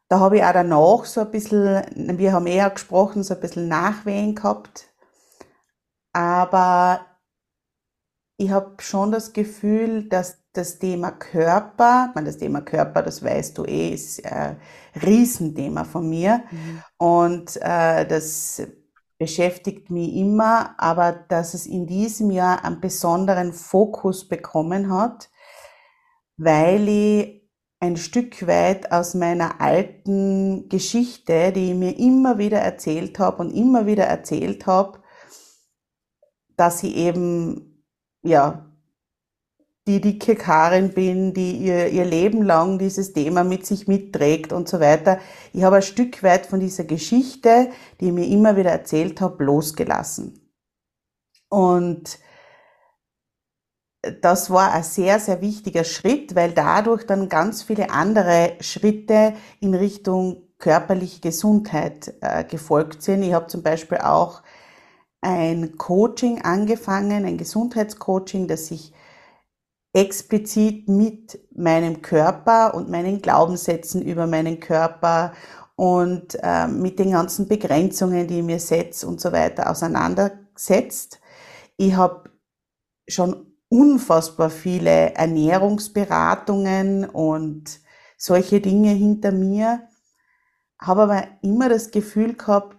Da 0.09 0.18
habe 0.18 0.38
ich 0.38 0.44
auch 0.44 0.52
danach 0.52 1.04
so 1.04 1.20
ein 1.20 1.30
bisschen, 1.30 1.85
wir 2.18 2.32
haben 2.32 2.49
eher 2.49 2.68
gesprochen, 2.70 3.23
so 3.23 3.35
ein 3.35 3.40
bisschen 3.40 3.68
Nachwehen 3.68 4.35
gehabt. 4.35 4.92
Aber 6.12 7.06
ich 8.38 8.50
habe 8.50 8.75
schon 8.82 9.12
das 9.12 9.32
Gefühl, 9.32 10.09
dass 10.09 10.39
das 10.52 10.78
Thema 10.78 11.12
Körper, 11.12 12.11
man 12.14 12.25
das 12.25 12.38
Thema 12.38 12.61
Körper, 12.61 13.02
das 13.02 13.23
weißt 13.23 13.57
du 13.59 13.64
eh, 13.64 13.90
ist 13.90 14.25
ein 14.26 14.61
Riesenthema 15.00 15.85
von 15.85 16.09
mir 16.09 16.42
mhm. 16.50 16.83
und 16.99 17.57
äh, 17.62 18.07
das 18.07 18.62
beschäftigt 19.19 19.90
mich 19.90 20.14
immer, 20.14 20.75
aber 20.78 21.12
dass 21.12 21.54
es 21.54 21.66
in 21.66 21.87
diesem 21.87 22.30
Jahr 22.30 22.64
einen 22.64 22.80
besonderen 22.80 23.52
Fokus 23.52 24.26
bekommen 24.26 24.92
hat, 24.92 25.30
weil 26.37 26.88
ich 26.88 27.50
ein 27.80 27.97
Stück 27.97 28.47
weit 28.47 28.92
aus 28.92 29.14
meiner 29.14 29.61
alten 29.61 30.69
Geschichte, 30.69 31.52
die 31.52 31.71
ich 31.71 31.76
mir 31.76 31.99
immer 31.99 32.38
wieder 32.38 32.59
erzählt 32.59 33.19
habe 33.19 33.42
und 33.42 33.50
immer 33.50 33.87
wieder 33.87 34.04
erzählt 34.04 34.66
habe, 34.66 35.00
dass 36.57 36.83
ich 36.83 36.97
eben 36.97 37.85
ja 38.23 38.70
die 39.90 40.00
dicke 40.00 40.37
Karin 40.37 40.90
bin, 40.90 41.35
die 41.35 41.56
ihr, 41.56 41.88
ihr 41.88 42.04
Leben 42.04 42.42
lang 42.42 42.78
dieses 42.78 43.12
Thema 43.12 43.42
mit 43.42 43.66
sich 43.66 43.88
mitträgt 43.88 44.52
und 44.52 44.68
so 44.68 44.78
weiter. 44.78 45.18
Ich 45.52 45.64
habe 45.64 45.76
ein 45.76 45.82
Stück 45.82 46.23
weit 46.23 46.47
von 46.47 46.61
dieser 46.61 46.85
Geschichte, 46.85 47.70
die 48.00 48.06
ich 48.06 48.12
mir 48.12 48.26
immer 48.26 48.56
wieder 48.56 48.70
erzählt 48.70 49.20
habe, 49.20 49.42
losgelassen. 49.42 50.40
Und 51.49 52.20
das 54.23 54.50
war 54.50 54.73
ein 54.73 54.85
sehr, 54.85 55.18
sehr 55.18 55.40
wichtiger 55.40 55.85
Schritt, 55.85 56.35
weil 56.35 56.52
dadurch 56.52 57.04
dann 57.04 57.28
ganz 57.28 57.62
viele 57.62 57.90
andere 57.90 58.54
Schritte 58.61 59.35
in 59.61 59.75
Richtung 59.75 60.42
körperliche 60.59 61.20
Gesundheit 61.20 62.14
äh, 62.20 62.44
gefolgt 62.44 63.02
sind. 63.02 63.23
Ich 63.23 63.32
habe 63.32 63.49
zum 63.49 63.62
Beispiel 63.62 63.99
auch 63.99 64.42
ein 65.20 65.76
Coaching 65.76 66.42
angefangen, 66.42 67.25
ein 67.25 67.37
Gesundheitscoaching, 67.37 68.47
das 68.47 68.68
sich 68.68 68.92
explizit 69.92 70.88
mit 70.88 71.40
meinem 71.54 72.00
Körper 72.02 72.75
und 72.75 72.88
meinen 72.88 73.20
Glaubenssätzen 73.20 74.02
über 74.02 74.26
meinen 74.26 74.61
Körper 74.61 75.32
und 75.75 76.37
äh, 76.42 76.68
mit 76.68 76.99
den 76.99 77.12
ganzen 77.12 77.49
Begrenzungen, 77.49 78.26
die 78.26 78.38
ich 78.38 78.44
mir 78.44 78.61
setze 78.61 79.06
und 79.06 79.20
so 79.20 79.32
weiter 79.32 79.70
auseinandersetzt. 79.70 81.20
Ich 81.76 81.94
habe 81.94 82.30
schon 83.09 83.47
unfassbar 83.68 84.50
viele 84.50 85.14
Ernährungsberatungen 85.14 87.06
und 87.06 87.80
solche 88.16 88.61
Dinge 88.61 88.90
hinter 88.90 89.32
mir, 89.32 89.88
habe 90.78 91.02
aber 91.02 91.25
immer 91.42 91.68
das 91.68 91.90
Gefühl 91.90 92.35
gehabt, 92.35 92.76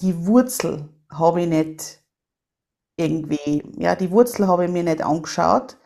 die 0.00 0.26
Wurzel 0.26 0.88
habe 1.10 1.42
ich 1.42 1.48
nicht 1.48 2.02
irgendwie, 2.96 3.62
ja, 3.78 3.94
die 3.94 4.10
Wurzel 4.10 4.48
habe 4.48 4.64
ich 4.64 4.70
mir 4.70 4.82
nicht 4.82 5.02
angeschaut 5.02 5.76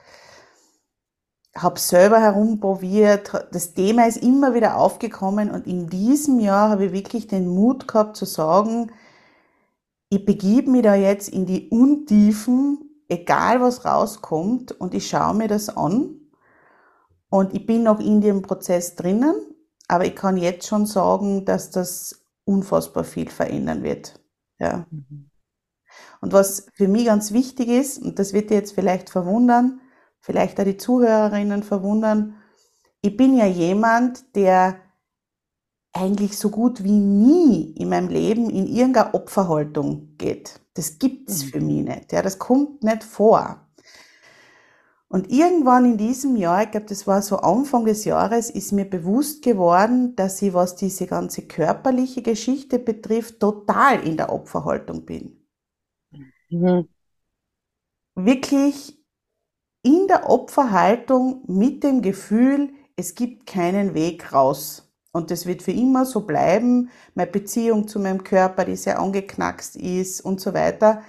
habe 1.57 1.79
selber 1.79 2.21
herumprobiert. 2.21 3.33
Das 3.53 3.75
Thema 3.75 4.07
ist 4.07 4.17
immer 4.17 4.55
wieder 4.55 4.77
aufgekommen 4.77 5.51
und 5.51 5.67
in 5.67 5.89
diesem 5.89 6.41
Jahr 6.41 6.71
habe 6.71 6.87
ich 6.87 6.93
wirklich 6.93 7.29
den 7.29 7.49
Mut 7.49 7.87
gehabt 7.87 8.17
zu 8.17 8.25
sagen, 8.25 8.91
ich 10.09 10.25
begib 10.25 10.69
mich 10.69 10.83
da 10.83 10.95
jetzt 10.95 11.29
in 11.29 11.47
die 11.47 11.69
Untiefen, 11.69 13.03
egal 13.09 13.61
was 13.61 13.85
rauskommt 13.85 14.73
und 14.73 14.95
ich 14.95 15.09
schaue 15.09 15.35
mir 15.35 15.49
das 15.49 15.77
an. 15.77 16.21
Und 17.31 17.55
ich 17.55 17.67
bin 17.67 17.83
noch 17.83 17.99
in 17.99 18.21
dem 18.21 18.43
Prozess 18.43 18.95
drinnen, 18.95 19.35
aber 19.89 20.05
ich 20.05 20.15
kann 20.15 20.37
jetzt 20.37 20.67
schon 20.67 20.87
sagen, 20.87 21.45
dass 21.45 21.71
das 21.71 22.25
unfassbar 22.45 23.03
viel 23.05 23.29
verändern 23.29 23.83
wird. 23.83 24.21
Ja. 24.59 24.87
Mhm. 24.91 25.31
Und 26.21 26.33
was 26.33 26.67
für 26.75 26.89
mich 26.89 27.07
ganz 27.07 27.33
wichtig 27.33 27.69
ist, 27.69 27.99
und 27.99 28.19
das 28.19 28.33
wird 28.33 28.51
dir 28.51 28.55
jetzt 28.55 28.73
vielleicht 28.73 29.11
verwundern, 29.11 29.81
vielleicht 30.25 30.59
auch 30.59 30.65
die 30.65 30.79
Zuhörerinnen 30.79 31.63
verwundern, 31.63 32.37
ich 33.03 33.15
bin 33.15 33.37
ja 33.37 33.45
jemand, 33.45 34.35
der 34.35 34.81
eigentlich 35.93 36.39
so 36.39 36.49
gut 36.49 36.83
wie 36.83 36.99
nie 36.99 37.73
in 37.73 37.91
meinem 37.91 38.09
Leben 38.09 38.49
in 38.49 38.67
irgendeine 38.67 39.13
Opferhaltung 39.13 40.17
geht. 40.17 40.61
Das 40.73 40.99
gibt's 40.99 41.45
mhm. 41.45 41.49
für 41.49 41.61
mich 41.61 41.85
nicht. 41.85 42.13
Ja, 42.13 42.23
das 42.23 42.39
kommt 42.39 42.83
nicht 42.83 43.05
vor. 43.05 43.69
Und 45.09 45.31
irgendwann 45.31 45.85
in 45.85 45.99
diesem 45.99 46.37
Jahr, 46.37 46.63
ich 46.63 46.71
glaube, 46.71 46.87
das 46.87 47.07
war 47.07 47.21
so 47.21 47.37
Anfang 47.37 47.85
des 47.85 48.07
Jahres, 48.07 48.49
ist 48.49 48.73
mir 48.73 48.89
bewusst 48.89 49.45
geworden, 49.45 50.17
dass 50.17 50.41
ich, 50.41 50.55
was 50.55 50.75
diese 50.75 51.07
ganze 51.07 51.43
körperliche 51.43 52.23
Geschichte 52.23 52.79
betrifft, 52.79 53.41
total 53.41 54.03
in 54.05 54.17
der 54.17 54.33
Opferhaltung 54.33 55.05
bin. 55.05 55.47
Mhm. 56.49 56.89
Wirklich 58.15 59.04
in 59.85 60.09
der 60.09 60.29
Opferhaltung 60.29 61.43
mit 61.47 61.85
dem 61.85 62.03
Gefühl, 62.03 62.73
es 62.97 63.15
gibt 63.15 63.47
keinen 63.47 63.95
Weg 63.95 64.33
raus. 64.33 64.91
Und 65.13 65.31
das 65.31 65.47
wird 65.47 65.63
für 65.63 65.71
immer 65.71 66.05
so 66.07 66.23
bleiben. 66.23 66.91
Meine 67.15 67.31
Beziehung 67.31 67.87
zu 67.87 68.01
meinem 68.01 68.25
Körper, 68.25 68.65
die 68.65 68.75
sehr 68.75 68.99
angeknackst 68.99 69.77
ist 69.77 70.23
und 70.23 70.41
so 70.41 70.55
weiter. 70.55 71.03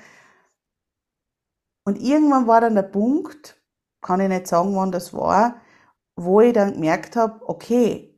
Und 1.86 2.00
irgendwann 2.00 2.48
war 2.48 2.62
dann 2.62 2.76
der 2.76 2.84
Punkt, 2.84 3.60
kann 4.02 4.20
ich 4.20 4.30
nicht 4.30 4.48
sagen, 4.48 4.76
wann 4.76 4.92
das 4.92 5.14
war, 5.14 5.62
wo 6.16 6.42
ich 6.42 6.54
dann 6.54 6.74
gemerkt 6.74 7.16
habe, 7.16 7.48
okay, 7.48 8.16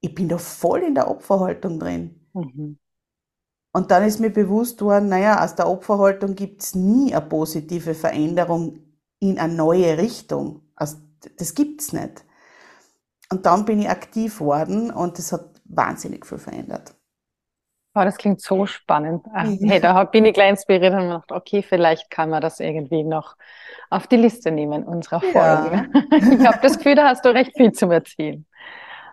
ich 0.00 0.14
bin 0.14 0.28
da 0.28 0.36
voll 0.36 0.80
in 0.80 0.94
der 0.94 1.08
Opferhaltung 1.08 1.78
drin. 1.78 2.28
Mhm. 2.34 2.78
Und 3.74 3.90
dann 3.90 4.04
ist 4.04 4.20
mir 4.20 4.30
bewusst 4.30 4.82
worden, 4.82 5.08
naja, 5.08 5.42
aus 5.42 5.54
der 5.54 5.68
Opferhaltung 5.68 6.34
gibt 6.34 6.62
es 6.62 6.74
nie 6.74 7.14
eine 7.14 7.24
positive 7.24 7.94
Veränderung 7.94 8.91
in 9.22 9.38
eine 9.38 9.54
neue 9.54 9.98
Richtung. 9.98 10.62
Also, 10.74 10.96
das 11.38 11.54
gibt's 11.54 11.92
nicht. 11.92 12.24
Und 13.30 13.46
dann 13.46 13.64
bin 13.64 13.80
ich 13.80 13.88
aktiv 13.88 14.40
worden 14.40 14.90
und 14.90 15.16
das 15.16 15.32
hat 15.32 15.46
wahnsinnig 15.64 16.26
viel 16.26 16.38
verändert. 16.38 16.94
Oh, 17.94 18.02
das 18.02 18.16
klingt 18.16 18.40
so 18.40 18.66
spannend. 18.66 19.24
Ach, 19.32 19.46
hey, 19.60 19.80
da 19.80 20.04
bin 20.04 20.24
ich 20.24 20.34
gleich 20.34 20.50
inspiriert 20.50 20.94
und 20.94 21.00
gedacht, 21.00 21.30
okay, 21.30 21.62
vielleicht 21.62 22.10
kann 22.10 22.30
man 22.30 22.40
das 22.40 22.58
irgendwie 22.58 23.04
noch 23.04 23.36
auf 23.90 24.06
die 24.06 24.16
Liste 24.16 24.50
nehmen 24.50 24.84
unserer 24.84 25.20
Folgen. 25.20 25.92
Ja. 25.94 26.18
Ich 26.40 26.46
habe 26.46 26.58
das 26.62 26.78
Gefühl, 26.78 26.94
da 26.94 27.08
hast 27.08 27.24
du 27.24 27.28
recht 27.28 27.52
viel 27.56 27.72
zu 27.72 27.90
erzählen. 27.90 28.44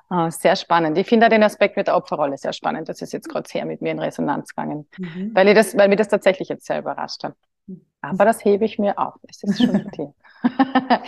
Oh, 0.10 0.30
sehr 0.30 0.56
spannend. 0.56 0.98
Ich 0.98 1.08
finde 1.08 1.30
den 1.30 1.44
Aspekt 1.44 1.78
mit 1.78 1.88
der 1.88 1.96
Opferrolle 1.96 2.38
sehr 2.38 2.54
spannend. 2.54 2.90
Das 2.90 3.02
ist 3.02 3.14
jetzt 3.14 3.30
gerade 3.30 3.48
sehr 3.48 3.66
mit 3.66 3.82
mir 3.82 3.92
in 3.92 4.00
Resonanz 4.00 4.56
gegangen, 4.56 4.88
mhm. 4.98 5.32
weil, 5.36 5.50
ich 5.50 5.56
das, 5.56 5.78
weil 5.78 5.88
mir 5.88 5.98
das 5.98 6.08
tatsächlich 6.08 6.50
jetzt 6.50 6.66
sehr 6.66 6.80
überrascht 6.80 7.24
hat. 7.24 7.36
Aber 8.02 8.26
das 8.26 8.44
hebe 8.46 8.66
ich 8.66 8.80
mir 8.80 8.98
auf. 8.98 9.16
Es 9.28 9.44
ist 9.44 9.62
schon 9.62 9.86
okay. 9.86 10.14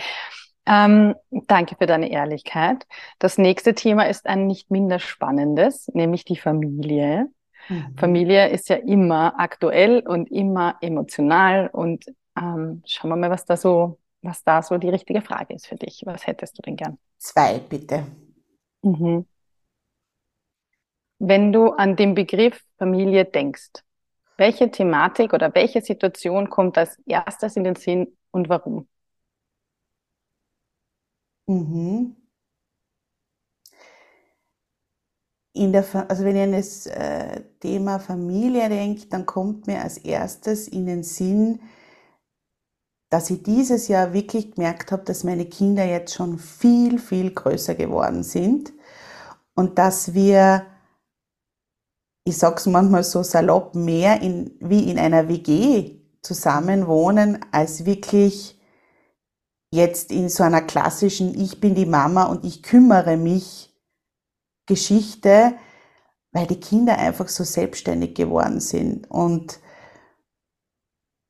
Ähm, 0.64 1.14
danke 1.32 1.74
für 1.76 1.86
deine 1.86 2.10
Ehrlichkeit. 2.10 2.86
Das 3.18 3.36
nächste 3.36 3.74
Thema 3.74 4.08
ist 4.08 4.26
ein 4.26 4.46
nicht 4.46 4.70
minder 4.70 4.98
spannendes, 4.98 5.88
nämlich 5.88 6.24
die 6.24 6.36
Familie. 6.36 7.28
Mhm. 7.68 7.96
Familie 7.96 8.48
ist 8.48 8.68
ja 8.68 8.76
immer 8.76 9.38
aktuell 9.38 10.00
und 10.06 10.30
immer 10.30 10.76
emotional 10.80 11.68
und 11.72 12.04
ähm, 12.38 12.82
schauen 12.86 13.10
wir 13.10 13.16
mal, 13.16 13.30
was 13.30 13.44
da 13.44 13.56
so, 13.56 13.98
was 14.22 14.44
da 14.44 14.62
so 14.62 14.78
die 14.78 14.88
richtige 14.88 15.20
Frage 15.20 15.54
ist 15.54 15.66
für 15.66 15.76
dich. 15.76 16.02
Was 16.06 16.26
hättest 16.26 16.58
du 16.58 16.62
denn 16.62 16.76
gern? 16.76 16.98
Zwei, 17.18 17.58
bitte. 17.58 18.06
Mhm. 18.82 19.26
Wenn 21.18 21.52
du 21.52 21.70
an 21.70 21.96
den 21.96 22.14
Begriff 22.14 22.60
Familie 22.78 23.24
denkst, 23.24 23.70
welche 24.36 24.70
Thematik 24.70 25.32
oder 25.34 25.54
welche 25.54 25.80
Situation 25.82 26.50
kommt 26.50 26.78
als 26.78 26.98
erstes 27.06 27.56
in 27.56 27.64
den 27.64 27.76
Sinn 27.76 28.16
und 28.30 28.48
warum? 28.48 28.88
Mhm. 31.48 32.16
In 35.54 35.72
der, 35.72 35.84
also 36.10 36.24
wenn 36.24 36.36
ich 36.36 36.42
an 36.42 36.52
das 36.52 36.86
äh, 36.86 37.42
Thema 37.60 37.98
Familie 37.98 38.68
denke, 38.70 39.06
dann 39.08 39.26
kommt 39.26 39.66
mir 39.66 39.82
als 39.82 39.98
erstes 39.98 40.66
in 40.68 40.86
den 40.86 41.02
Sinn, 41.02 41.60
dass 43.10 43.28
ich 43.30 43.42
dieses 43.42 43.88
Jahr 43.88 44.12
wirklich 44.14 44.52
gemerkt 44.54 44.90
habe, 44.92 45.04
dass 45.04 45.22
meine 45.24 45.44
Kinder 45.46 45.84
jetzt 45.84 46.14
schon 46.14 46.38
viel, 46.38 46.98
viel 46.98 47.30
größer 47.32 47.74
geworden 47.74 48.22
sind 48.22 48.72
und 49.54 49.78
dass 49.78 50.14
wir, 50.14 50.66
ich 52.24 52.38
sag's 52.38 52.66
manchmal 52.66 53.04
so 53.04 53.22
salopp, 53.22 53.74
mehr 53.74 54.20
in, 54.20 54.56
wie 54.60 54.90
in 54.90 54.98
einer 54.98 55.28
WG 55.28 56.00
zusammenwohnen, 56.22 57.44
als 57.50 57.84
wirklich 57.84 58.60
jetzt 59.72 60.12
in 60.12 60.28
so 60.28 60.44
einer 60.44 60.60
klassischen 60.60 61.38
Ich 61.38 61.60
bin 61.60 61.74
die 61.74 61.86
Mama 61.86 62.24
und 62.24 62.44
ich 62.44 62.62
kümmere 62.62 63.16
mich 63.16 63.74
Geschichte, 64.66 65.54
weil 66.30 66.46
die 66.46 66.60
Kinder 66.60 66.98
einfach 66.98 67.28
so 67.28 67.42
selbstständig 67.42 68.14
geworden 68.14 68.60
sind. 68.60 69.10
Und 69.10 69.58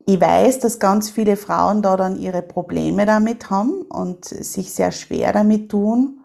ich 0.05 0.21
weiß, 0.21 0.59
dass 0.59 0.81
ganz 0.81 1.11
viele 1.11 1.37
Frauen 1.37 1.81
da 1.81 1.97
dann 1.97 2.19
ihre 2.19 2.43
Probleme 2.43 3.07
damit 3.07 3.51
haben 3.51 3.83
und 3.83 4.25
sich 4.25 4.73
sehr 4.75 4.93
schwer 4.93 5.33
damit 5.33 5.71
tun. 5.71 6.22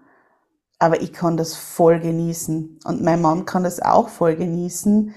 Aber 0.79 1.01
ich 1.01 1.13
kann 1.13 1.37
das 1.37 1.55
voll 1.55 1.99
genießen. 1.99 2.79
Und 2.85 3.01
mein 3.01 3.21
Mann 3.21 3.45
kann 3.45 3.63
das 3.63 3.81
auch 3.81 4.09
voll 4.09 4.35
genießen. 4.35 5.13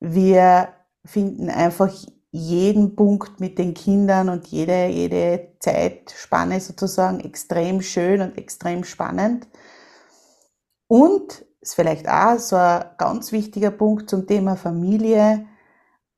Wir 0.00 0.68
finden 1.04 1.48
einfach 1.48 1.92
jeden 2.32 2.96
Punkt 2.96 3.40
mit 3.40 3.58
den 3.58 3.72
Kindern 3.72 4.28
und 4.28 4.46
jede, 4.48 4.86
jede 4.88 5.56
Zeitspanne 5.60 6.60
sozusagen 6.60 7.20
extrem 7.20 7.80
schön 7.80 8.20
und 8.20 8.36
extrem 8.36 8.84
spannend. 8.84 9.48
Und 10.88 11.46
ist 11.60 11.74
vielleicht 11.74 12.08
auch 12.08 12.38
so 12.38 12.56
ein 12.56 12.84
ganz 12.98 13.32
wichtiger 13.32 13.70
Punkt 13.70 14.10
zum 14.10 14.26
Thema 14.26 14.56
Familie, 14.56 15.46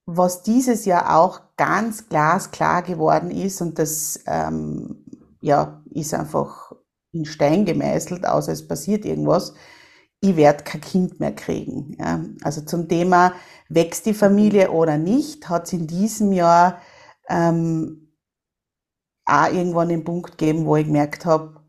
was 0.05 0.42
dieses 0.42 0.85
Jahr 0.85 1.18
auch 1.18 1.40
ganz 1.57 2.09
glasklar 2.09 2.83
geworden 2.83 3.31
ist 3.31 3.61
und 3.61 3.79
das 3.79 4.20
ähm, 4.27 5.05
ja, 5.40 5.83
ist 5.90 6.14
einfach 6.14 6.72
in 7.18 7.24
Stein 7.24 7.64
gemeißelt, 7.64 8.26
außer 8.26 8.52
es 8.52 8.66
passiert 8.66 9.04
irgendwas. 9.04 9.54
Ich 10.20 10.37
werde 10.37 10.64
kein 10.64 10.81
Kind 10.81 11.20
mehr 11.20 11.35
kriegen. 11.35 11.96
Ja. 11.98 12.24
Also 12.42 12.62
zum 12.62 12.88
Thema 12.88 13.35
wächst 13.68 14.07
die 14.07 14.14
Familie 14.14 14.70
oder 14.70 14.98
nicht, 14.98 15.48
hat 15.48 15.66
es 15.66 15.72
in 15.72 15.87
diesem 15.87 16.33
Jahr 16.33 16.81
ähm, 17.28 18.09
auch 19.24 19.52
irgendwann 19.52 19.90
den 19.90 20.04
Punkt 20.04 20.38
gegeben, 20.38 20.64
wo 20.64 20.76
ich 20.76 20.87
gemerkt 20.87 21.26
habe, 21.26 21.61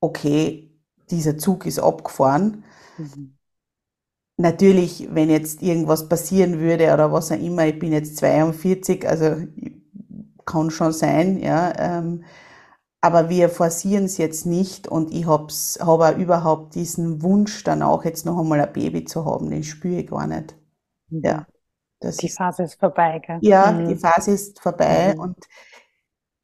okay, 0.00 0.70
dieser 1.10 1.38
Zug 1.38 1.66
ist 1.66 1.78
abgefahren. 1.78 2.64
Mhm. 2.98 3.36
Natürlich, 4.36 5.08
wenn 5.12 5.28
jetzt 5.28 5.62
irgendwas 5.62 6.08
passieren 6.08 6.60
würde 6.60 6.92
oder 6.94 7.12
was 7.12 7.32
auch 7.32 7.38
immer, 7.38 7.66
ich 7.66 7.78
bin 7.78 7.92
jetzt 7.92 8.16
42, 8.18 9.06
also 9.06 9.36
kann 10.46 10.70
schon 10.70 10.92
sein, 10.92 11.38
ja. 11.38 11.72
Ähm, 11.78 12.24
aber 13.00 13.28
wir 13.28 13.48
forcieren 13.48 14.04
es 14.04 14.18
jetzt 14.18 14.44
nicht 14.46 14.86
und 14.86 15.12
ich 15.12 15.26
habe 15.26 15.48
hab 15.80 16.00
auch 16.00 16.16
überhaupt 16.16 16.74
diesen 16.74 17.22
Wunsch 17.22 17.64
dann 17.64 17.82
auch 17.82 18.04
jetzt 18.04 18.26
noch 18.26 18.38
einmal 18.38 18.60
ein 18.60 18.72
Baby 18.72 19.04
zu 19.04 19.24
haben, 19.24 19.50
den 19.50 19.62
spüre 19.62 20.00
ich 20.00 20.10
gar 20.10 20.26
nicht. 20.26 20.54
Ja. 21.08 21.46
Das 22.00 22.16
die 22.16 22.28
Phase 22.28 22.62
ist 22.62 22.78
vorbei, 22.80 23.20
gell? 23.24 23.38
Ja, 23.42 23.72
mhm. 23.72 23.88
die 23.88 23.96
Phase 23.96 24.32
ist 24.32 24.60
vorbei 24.60 25.14
mhm. 25.14 25.20
und 25.20 25.36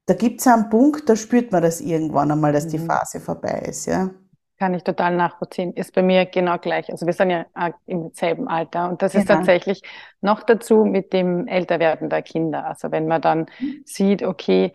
da 0.07 0.14
gibt 0.14 0.40
es 0.40 0.47
einen 0.47 0.69
Punkt, 0.69 1.09
da 1.09 1.16
spürt 1.16 1.51
man 1.51 1.62
das 1.62 1.81
irgendwann 1.81 2.31
einmal, 2.31 2.53
dass 2.53 2.66
mhm. 2.66 2.71
die 2.71 2.79
Phase 2.79 3.21
vorbei 3.21 3.64
ist, 3.66 3.87
ja. 3.87 4.11
Kann 4.59 4.73
ich 4.73 4.85
total 4.85 5.14
nachvollziehen. 5.16 5.75
Ist 5.75 5.92
bei 5.92 6.03
mir 6.03 6.25
genau 6.25 6.57
gleich. 6.57 6.90
Also 6.90 7.05
wir 7.05 7.12
sind 7.12 7.29
ja 7.29 7.45
im 7.85 8.11
selben 8.14 8.49
Alter 8.49 8.88
und 8.88 9.03
das 9.03 9.14
ist 9.14 9.27
genau. 9.27 9.40
tatsächlich 9.40 9.83
noch 10.23 10.42
dazu 10.45 10.87
mit 10.87 11.12
dem 11.12 11.47
Älterwerden 11.47 12.09
der 12.09 12.23
Kinder. 12.23 12.64
Also 12.66 12.90
wenn 12.90 13.07
man 13.07 13.21
dann 13.21 13.40
mhm. 13.59 13.83
sieht, 13.85 14.23
okay, 14.23 14.73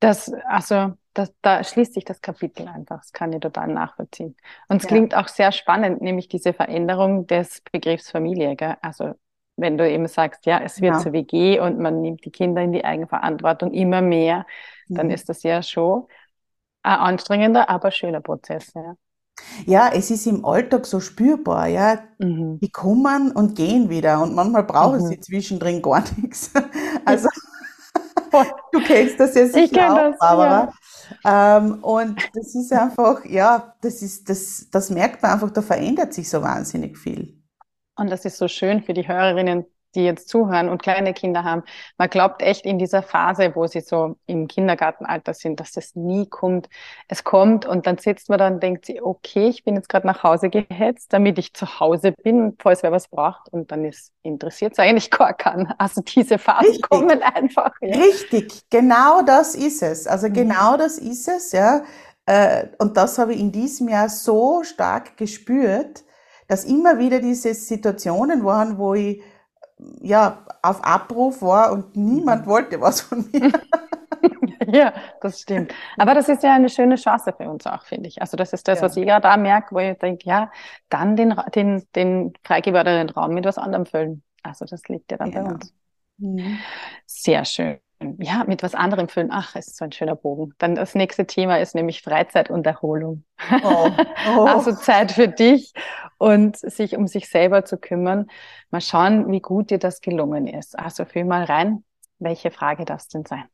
das, 0.00 0.32
also 0.48 0.94
das, 1.14 1.32
da 1.42 1.62
schließt 1.62 1.94
sich 1.94 2.04
das 2.04 2.20
Kapitel 2.20 2.68
einfach. 2.68 2.98
Das 2.98 3.12
kann 3.12 3.32
ich 3.32 3.40
total 3.40 3.68
nachvollziehen. 3.68 4.36
Und 4.68 4.78
es 4.78 4.84
ja. 4.84 4.88
klingt 4.88 5.16
auch 5.16 5.28
sehr 5.28 5.52
spannend, 5.52 6.00
nämlich 6.00 6.28
diese 6.28 6.52
Veränderung 6.52 7.26
des 7.26 7.62
Begriffs 7.70 8.10
Familie. 8.10 8.56
Gell? 8.56 8.76
Also 8.80 9.14
wenn 9.56 9.76
du 9.76 9.88
eben 9.88 10.08
sagst, 10.08 10.46
ja, 10.46 10.60
es 10.60 10.80
wird 10.80 10.94
ja. 10.94 11.00
zur 11.00 11.12
WG 11.12 11.60
und 11.60 11.78
man 11.78 12.00
nimmt 12.00 12.24
die 12.24 12.30
Kinder 12.30 12.62
in 12.62 12.72
die 12.72 12.84
Eigenverantwortung 12.84 13.72
immer 13.72 14.00
mehr, 14.00 14.46
mhm. 14.88 14.94
dann 14.94 15.10
ist 15.10 15.28
das 15.28 15.42
ja 15.42 15.62
schon 15.62 16.06
ein 16.82 16.98
anstrengender, 16.98 17.68
aber 17.68 17.90
schöner 17.90 18.20
Prozess. 18.20 18.72
Ja. 18.74 18.96
Ja, 19.66 19.90
es 19.92 20.10
ist 20.10 20.26
im 20.26 20.44
Alltag 20.44 20.86
so 20.86 21.00
spürbar, 21.00 21.66
ja. 21.66 22.02
Mhm. 22.18 22.60
Die 22.60 22.70
kommen 22.70 23.32
und 23.32 23.54
gehen 23.54 23.88
wieder 23.90 24.22
und 24.22 24.34
manchmal 24.34 24.64
brauchen 24.64 25.02
mhm. 25.02 25.06
sie 25.06 25.20
zwischendrin 25.20 25.82
gar 25.82 26.04
nichts. 26.16 26.50
Also 27.04 27.28
du 28.72 28.80
kennst 28.80 29.20
das 29.20 29.34
ja 29.34 29.46
sicher 29.46 29.64
ich 29.64 29.80
auch, 29.80 29.96
das, 29.96 30.18
Barbara. 30.18 30.64
Ja. 30.64 30.72
Ähm, 31.24 31.82
und 31.82 32.20
das 32.34 32.54
ist 32.54 32.72
einfach, 32.72 33.24
ja, 33.24 33.74
das 33.80 34.02
ist, 34.02 34.28
das, 34.28 34.68
das 34.70 34.90
merkt 34.90 35.22
man 35.22 35.32
einfach, 35.32 35.50
da 35.50 35.62
verändert 35.62 36.12
sich 36.14 36.28
so 36.28 36.42
wahnsinnig 36.42 36.98
viel. 36.98 37.42
Und 37.96 38.10
das 38.10 38.24
ist 38.24 38.38
so 38.38 38.48
schön 38.48 38.82
für 38.82 38.94
die 38.94 39.06
Hörerinnen 39.06 39.66
die 39.94 40.04
jetzt 40.04 40.28
zuhören 40.28 40.68
und 40.68 40.82
kleine 40.82 41.14
Kinder 41.14 41.44
haben, 41.44 41.62
man 41.98 42.08
glaubt 42.08 42.42
echt 42.42 42.64
in 42.64 42.78
dieser 42.78 43.02
Phase, 43.02 43.52
wo 43.54 43.66
sie 43.66 43.80
so 43.80 44.16
im 44.26 44.48
Kindergartenalter 44.48 45.34
sind, 45.34 45.60
dass 45.60 45.72
das 45.72 45.94
nie 45.94 46.26
kommt. 46.26 46.68
Es 47.08 47.24
kommt 47.24 47.66
und 47.66 47.86
dann 47.86 47.98
sitzt 47.98 48.28
man 48.28 48.38
da 48.38 48.46
und 48.46 48.62
denkt 48.62 48.86
sie, 48.86 49.00
okay, 49.02 49.48
ich 49.48 49.64
bin 49.64 49.76
jetzt 49.76 49.88
gerade 49.88 50.06
nach 50.06 50.22
Hause 50.22 50.50
gehetzt, 50.50 51.12
damit 51.12 51.38
ich 51.38 51.54
zu 51.54 51.80
Hause 51.80 52.12
bin, 52.12 52.56
falls 52.58 52.82
wer 52.82 52.92
was 52.92 53.08
braucht. 53.08 53.48
Und 53.50 53.70
dann 53.70 53.84
ist 53.84 54.12
interessiert 54.22 54.72
es 54.72 54.78
eigentlich 54.78 55.10
gar 55.10 55.34
keinen. 55.34 55.72
Also 55.78 56.00
diese 56.00 56.38
Phasen 56.38 56.66
Richtig. 56.66 56.88
kommen 56.88 57.22
einfach. 57.22 57.72
Ja. 57.80 57.96
Richtig, 57.96 58.62
genau 58.70 59.22
das 59.22 59.54
ist 59.54 59.82
es. 59.82 60.06
Also 60.06 60.28
mhm. 60.28 60.34
genau 60.34 60.76
das 60.76 60.98
ist 60.98 61.28
es, 61.28 61.52
ja. 61.52 61.82
Äh, 62.26 62.68
und 62.78 62.96
das 62.96 63.18
habe 63.18 63.34
ich 63.34 63.40
in 63.40 63.52
diesem 63.52 63.88
Jahr 63.88 64.08
so 64.08 64.62
stark 64.62 65.16
gespürt, 65.16 66.04
dass 66.48 66.64
immer 66.64 66.98
wieder 66.98 67.20
diese 67.20 67.54
Situationen 67.54 68.44
waren, 68.44 68.78
wo 68.78 68.94
ich 68.94 69.22
ja, 70.00 70.44
auf 70.62 70.84
Abruf 70.84 71.42
war 71.42 71.72
und 71.72 71.96
niemand 71.96 72.46
mhm. 72.46 72.50
wollte 72.50 72.80
was 72.80 73.00
von 73.00 73.28
mir. 73.32 73.52
ja, 74.66 74.92
das 75.20 75.40
stimmt. 75.40 75.72
Aber 75.96 76.14
das 76.14 76.28
ist 76.28 76.42
ja 76.42 76.54
eine 76.54 76.68
schöne 76.68 76.96
Chance 76.96 77.32
für 77.36 77.48
uns 77.48 77.66
auch, 77.66 77.84
finde 77.84 78.08
ich. 78.08 78.20
Also 78.20 78.36
das 78.36 78.52
ist 78.52 78.68
das, 78.68 78.80
ja. 78.80 78.86
was 78.86 78.96
ich 78.96 79.04
gerade 79.06 79.22
da 79.22 79.36
merke, 79.36 79.74
wo 79.74 79.78
ich 79.78 79.98
denke, 79.98 80.28
ja, 80.28 80.50
dann 80.88 81.16
den, 81.16 81.34
den, 81.54 81.86
den 81.94 82.32
frei 82.44 82.60
gewordenen 82.60 83.10
Raum 83.10 83.34
mit 83.34 83.44
was 83.44 83.58
anderem 83.58 83.86
füllen. 83.86 84.22
Also 84.42 84.64
das 84.64 84.88
liegt 84.88 85.10
ja 85.10 85.18
dann 85.18 85.30
genau. 85.30 85.48
bei 85.48 85.54
uns. 85.54 85.74
Mhm. 86.18 86.58
Sehr 87.06 87.44
schön. 87.44 87.78
Ja, 88.18 88.44
mit 88.46 88.62
was 88.62 88.74
anderem 88.74 89.08
füllen. 89.08 89.30
Ach, 89.30 89.54
es 89.56 89.68
ist 89.68 89.76
so 89.76 89.84
ein 89.84 89.92
schöner 89.92 90.16
Bogen. 90.16 90.54
Dann 90.58 90.74
das 90.74 90.94
nächste 90.94 91.26
Thema 91.26 91.58
ist 91.60 91.74
nämlich 91.74 92.02
Freizeit 92.02 92.50
und 92.50 92.66
Erholung. 92.66 93.24
Oh. 93.62 93.90
Oh. 94.36 94.44
also 94.44 94.72
Zeit 94.72 95.10
für 95.12 95.26
dich 95.26 95.72
und 96.16 96.56
sich 96.56 96.96
um 96.96 97.08
sich 97.08 97.28
selber 97.28 97.64
zu 97.64 97.76
kümmern. 97.76 98.28
Mal 98.70 98.80
schauen, 98.80 99.30
wie 99.32 99.40
gut 99.40 99.70
dir 99.70 99.78
das 99.78 100.00
gelungen 100.00 100.46
ist. 100.46 100.78
Also 100.78 101.04
fühl 101.04 101.24
mal 101.24 101.44
rein, 101.44 101.84
welche 102.20 102.52
Frage 102.52 102.84
das 102.84 103.08
denn 103.08 103.24
sein? 103.24 103.44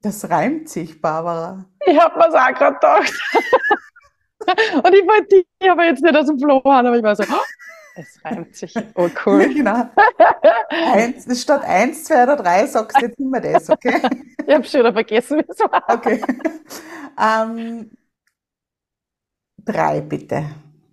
Das 0.00 0.28
reimt 0.30 0.68
sich, 0.68 1.00
Barbara. 1.00 1.66
Ich 1.86 1.98
habe 2.00 2.18
mir 2.18 2.26
auch 2.26 2.54
gerade 2.54 2.74
gedacht. 2.74 3.12
und 4.84 4.94
ich 4.94 5.06
wollte 5.06 5.44
die 5.62 5.68
aber 5.70 5.84
jetzt 5.84 6.02
nicht 6.02 6.16
aus 6.16 6.26
dem 6.26 6.38
Floh 6.38 6.62
haben, 6.64 6.86
aber 6.86 6.96
ich 6.96 7.02
war 7.02 7.14
so, 7.14 7.24
es 7.94 8.24
reimt 8.24 8.56
sich. 8.56 8.74
Oh, 8.94 9.08
cool. 9.26 9.52
genau. 9.54 9.88
Eins, 10.68 11.40
statt 11.40 11.62
eins, 11.64 12.04
zwei 12.04 12.22
oder 12.24 12.36
drei 12.36 12.66
sagst 12.66 13.00
du 13.00 13.06
jetzt 13.06 13.18
immer 13.18 13.40
das, 13.40 13.68
okay? 13.70 14.00
ich 14.46 14.54
habe 14.54 14.64
schon 14.64 14.80
wieder 14.80 14.92
vergessen, 14.92 15.38
wie 15.38 15.44
es 15.48 15.58
war. 15.60 15.84
Okay. 15.88 16.22
Ähm, 17.18 17.90
drei, 19.58 20.00
bitte. 20.00 20.44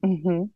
Mhm. 0.01 0.53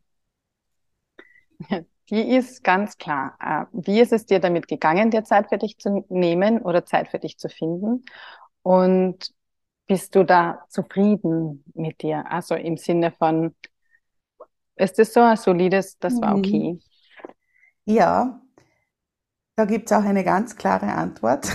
Die 2.10 2.36
ist 2.36 2.62
ganz 2.62 2.98
klar. 2.98 3.36
Äh, 3.40 3.64
wie 3.72 4.00
ist 4.00 4.12
es 4.12 4.26
dir 4.26 4.38
damit 4.38 4.68
gegangen, 4.68 5.10
dir 5.10 5.24
Zeit 5.24 5.48
für 5.48 5.58
dich 5.58 5.78
zu 5.78 6.04
nehmen 6.08 6.60
oder 6.60 6.84
Zeit 6.84 7.08
für 7.08 7.18
dich 7.18 7.38
zu 7.38 7.48
finden? 7.48 8.04
Und 8.62 9.32
bist 9.86 10.14
du 10.14 10.24
da 10.24 10.64
zufrieden 10.68 11.64
mit 11.74 12.02
dir? 12.02 12.30
Also 12.30 12.54
im 12.54 12.76
Sinne 12.76 13.10
von, 13.10 13.54
ist 14.76 14.98
das 14.98 15.12
so 15.12 15.20
ein 15.20 15.36
solides, 15.36 15.98
das 15.98 16.20
war 16.20 16.36
mhm. 16.36 16.38
okay? 16.38 16.78
Ja, 17.84 18.40
da 19.56 19.64
gibt 19.66 19.90
es 19.90 19.96
auch 19.96 20.04
eine 20.04 20.24
ganz 20.24 20.56
klare 20.56 20.92
Antwort. 20.92 21.48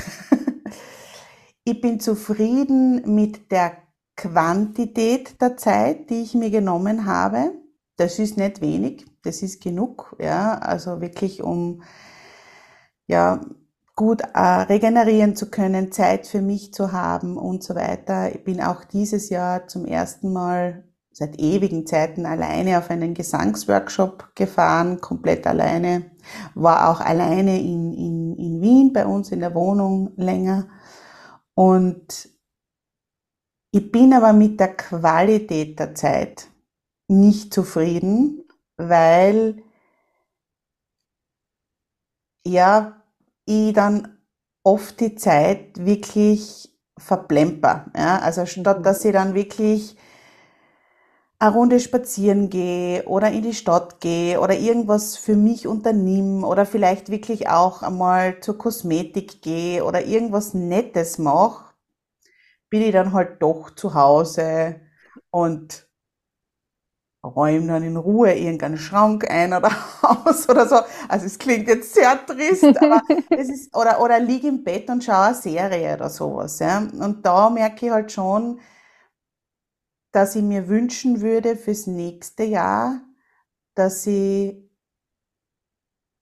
ich 1.63 1.81
bin 1.81 1.99
zufrieden 1.99 3.15
mit 3.15 3.51
der 3.51 3.77
Quantität 4.15 5.41
der 5.41 5.57
Zeit, 5.57 6.09
die 6.09 6.21
ich 6.21 6.33
mir 6.33 6.49
genommen 6.49 7.05
habe. 7.05 7.53
Das 7.97 8.19
ist 8.19 8.37
nicht 8.37 8.61
wenig, 8.61 9.05
das 9.23 9.41
ist 9.41 9.61
genug, 9.61 10.15
ja, 10.19 10.57
also 10.57 11.01
wirklich 11.01 11.43
um 11.43 11.83
ja 13.07 13.41
gut 13.95 14.21
äh, 14.21 14.39
regenerieren 14.39 15.35
zu 15.35 15.49
können, 15.49 15.91
Zeit 15.91 16.25
für 16.25 16.41
mich 16.41 16.73
zu 16.73 16.93
haben 16.93 17.37
und 17.37 17.63
so 17.63 17.75
weiter. 17.75 18.33
Ich 18.33 18.45
bin 18.45 18.61
auch 18.61 18.85
dieses 18.85 19.29
Jahr 19.29 19.67
zum 19.67 19.85
ersten 19.85 20.31
Mal 20.31 20.88
seit 21.11 21.39
ewigen 21.39 21.85
Zeiten 21.85 22.25
alleine 22.25 22.77
auf 22.77 22.89
einen 22.89 23.13
Gesangsworkshop 23.13 24.35
gefahren, 24.35 25.01
komplett 25.01 25.47
alleine, 25.47 26.11
war 26.55 26.89
auch 26.89 27.01
alleine 27.01 27.59
in, 27.59 27.93
in, 27.93 28.35
in 28.37 28.61
Wien 28.61 28.93
bei 28.93 29.05
uns 29.05 29.31
in 29.31 29.39
der 29.39 29.55
Wohnung 29.55 30.11
länger. 30.15 30.67
Und 31.55 32.29
ich 33.71 33.91
bin 33.91 34.13
aber 34.13 34.33
mit 34.33 34.59
der 34.59 34.75
Qualität 34.75 35.79
der 35.79 35.93
Zeit 35.93 36.47
nicht 37.07 37.53
zufrieden, 37.53 38.43
weil 38.77 39.61
ja, 42.45 43.03
ich 43.45 43.73
dann 43.73 44.19
oft 44.63 44.99
die 44.99 45.15
Zeit 45.15 45.85
wirklich 45.85 46.71
verplemper. 46.97 47.91
Ja? 47.95 48.19
Also 48.19 48.45
statt 48.45 48.85
dass 48.85 49.05
ich 49.05 49.13
dann 49.13 49.33
wirklich 49.33 49.97
eine 51.39 51.53
Runde 51.53 51.79
spazieren 51.79 52.49
gehe 52.49 53.05
oder 53.05 53.31
in 53.31 53.43
die 53.43 53.53
Stadt 53.53 54.01
gehe 54.01 54.39
oder 54.41 54.55
irgendwas 54.57 55.17
für 55.17 55.35
mich 55.37 55.67
unternimm 55.67 56.43
oder 56.43 56.65
vielleicht 56.65 57.09
wirklich 57.09 57.47
auch 57.49 57.81
einmal 57.81 58.41
zur 58.41 58.57
Kosmetik 58.57 59.41
gehe 59.41 59.85
oder 59.85 60.03
irgendwas 60.05 60.53
Nettes 60.53 61.17
mache, 61.17 61.73
bin 62.69 62.81
ich 62.81 62.91
dann 62.91 63.13
halt 63.13 63.41
doch 63.41 63.71
zu 63.71 63.93
Hause 63.93 64.81
und 65.31 65.87
räume 67.23 67.67
dann 67.67 67.83
in 67.83 67.97
Ruhe 67.97 68.33
irgendeinen 68.33 68.77
Schrank 68.77 69.29
ein 69.29 69.53
oder 69.53 69.71
aus 70.01 70.47
oder 70.49 70.67
so. 70.67 70.77
Also 71.07 71.25
es 71.25 71.37
klingt 71.37 71.67
jetzt 71.67 71.93
sehr 71.93 72.25
trist, 72.25 72.77
aber 72.77 73.01
es 73.29 73.49
ist, 73.49 73.75
oder, 73.75 74.01
oder 74.01 74.19
liege 74.19 74.47
im 74.47 74.63
Bett 74.63 74.89
und 74.89 75.03
schaue 75.03 75.27
eine 75.27 75.35
Serie 75.35 75.95
oder 75.95 76.09
sowas. 76.09 76.59
Ja. 76.59 76.79
Und 76.79 77.25
da 77.25 77.49
merke 77.49 77.85
ich 77.87 77.91
halt 77.91 78.11
schon, 78.11 78.59
dass 80.11 80.35
ich 80.35 80.43
mir 80.43 80.67
wünschen 80.67 81.21
würde 81.21 81.55
fürs 81.55 81.87
nächste 81.87 82.43
Jahr, 82.43 83.01
dass 83.75 84.05
ich, 84.07 84.55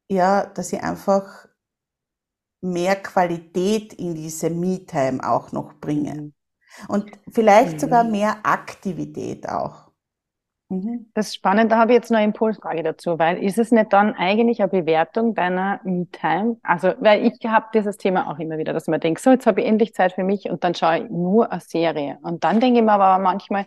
ja, 0.09 0.45
dass 0.45 0.73
ich 0.73 0.81
einfach 0.81 1.47
mehr 2.61 2.95
Qualität 2.95 3.93
in 3.93 4.15
diese 4.15 4.49
Me-Time 4.49 5.27
auch 5.27 5.51
noch 5.51 5.73
bringe. 5.79 6.13
Mhm. 6.15 6.33
Und 6.87 7.11
vielleicht 7.31 7.73
mhm. 7.73 7.79
sogar 7.79 8.03
mehr 8.03 8.45
Aktivität 8.45 9.47
auch. 9.47 9.86
Mhm. 10.69 11.09
Das 11.13 11.27
ist 11.27 11.35
spannend, 11.35 11.71
da 11.71 11.77
habe 11.77 11.93
ich 11.93 11.95
jetzt 11.95 12.11
noch 12.11 12.17
eine 12.17 12.25
Impulsfrage 12.25 12.83
dazu, 12.83 13.17
weil 13.17 13.41
ist 13.41 13.57
es 13.57 13.71
nicht 13.71 13.93
dann 13.93 14.13
eigentlich 14.15 14.61
eine 14.61 14.69
Bewertung 14.69 15.33
deiner 15.33 15.79
Me-Time? 15.83 16.57
Also, 16.61 16.93
weil 16.99 17.25
ich 17.25 17.39
habe 17.45 17.67
dieses 17.73 17.97
Thema 17.97 18.29
auch 18.29 18.37
immer 18.37 18.57
wieder, 18.57 18.73
dass 18.73 18.87
man 18.87 18.99
denkt, 18.99 19.21
so, 19.21 19.31
jetzt 19.31 19.47
habe 19.47 19.61
ich 19.61 19.67
endlich 19.67 19.93
Zeit 19.93 20.13
für 20.13 20.23
mich 20.23 20.49
und 20.49 20.63
dann 20.63 20.75
schaue 20.75 20.99
ich 20.99 21.09
nur 21.09 21.51
eine 21.51 21.61
Serie. 21.61 22.17
Und 22.21 22.43
dann 22.43 22.59
denke 22.59 22.79
ich 22.79 22.85
mir 22.85 22.91
aber 22.91 23.21
manchmal, 23.23 23.65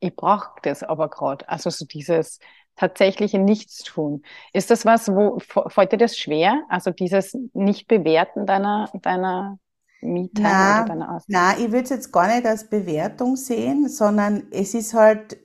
ich 0.00 0.16
brauche 0.16 0.52
das 0.62 0.82
aber 0.82 1.10
gerade. 1.10 1.46
Also 1.48 1.68
so 1.68 1.84
dieses 1.84 2.38
tatsächliche 2.76 3.38
Nichtstun. 3.38 4.22
Ist 4.52 4.70
das 4.70 4.86
was, 4.86 5.08
wo 5.08 5.38
fällt 5.40 5.92
dir 5.92 5.98
das 5.98 6.16
schwer? 6.16 6.62
Also 6.68 6.92
dieses 6.92 7.36
Nicht-Bewerten 7.52 8.46
deiner, 8.46 8.88
deiner 9.02 9.58
Me-Time 10.00 10.48
oder 10.48 10.84
deiner 10.86 11.14
Auszeit? 11.16 11.28
Nein, 11.28 11.56
ich 11.58 11.72
würde 11.72 11.84
es 11.84 11.90
jetzt 11.90 12.12
gar 12.12 12.28
nicht 12.28 12.46
als 12.46 12.70
Bewertung 12.70 13.36
sehen, 13.36 13.88
sondern 13.88 14.44
es 14.52 14.74
ist 14.74 14.94
halt 14.94 15.38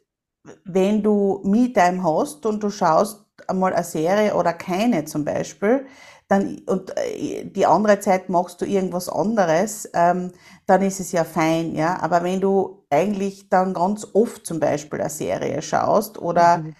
wenn 0.65 1.03
du 1.03 1.41
Me-Time 1.43 2.03
hast 2.03 2.45
und 2.45 2.63
du 2.63 2.69
schaust 2.69 3.25
einmal 3.47 3.73
eine 3.73 3.83
Serie 3.83 4.35
oder 4.35 4.53
keine 4.53 5.05
zum 5.05 5.25
Beispiel, 5.25 5.85
dann, 6.27 6.59
und 6.67 6.95
äh, 6.97 7.45
die 7.45 7.65
andere 7.65 7.99
Zeit 7.99 8.29
machst 8.29 8.61
du 8.61 8.65
irgendwas 8.65 9.09
anderes, 9.09 9.89
ähm, 9.93 10.31
dann 10.65 10.81
ist 10.81 10.99
es 10.99 11.11
ja 11.11 11.23
fein, 11.23 11.75
ja. 11.75 12.01
Aber 12.01 12.23
wenn 12.23 12.41
du 12.41 12.85
eigentlich 12.89 13.49
dann 13.49 13.73
ganz 13.73 14.07
oft 14.13 14.45
zum 14.45 14.59
Beispiel 14.59 15.01
eine 15.01 15.09
Serie 15.09 15.61
schaust 15.61 16.17
oder 16.19 16.59
mhm. 16.59 16.75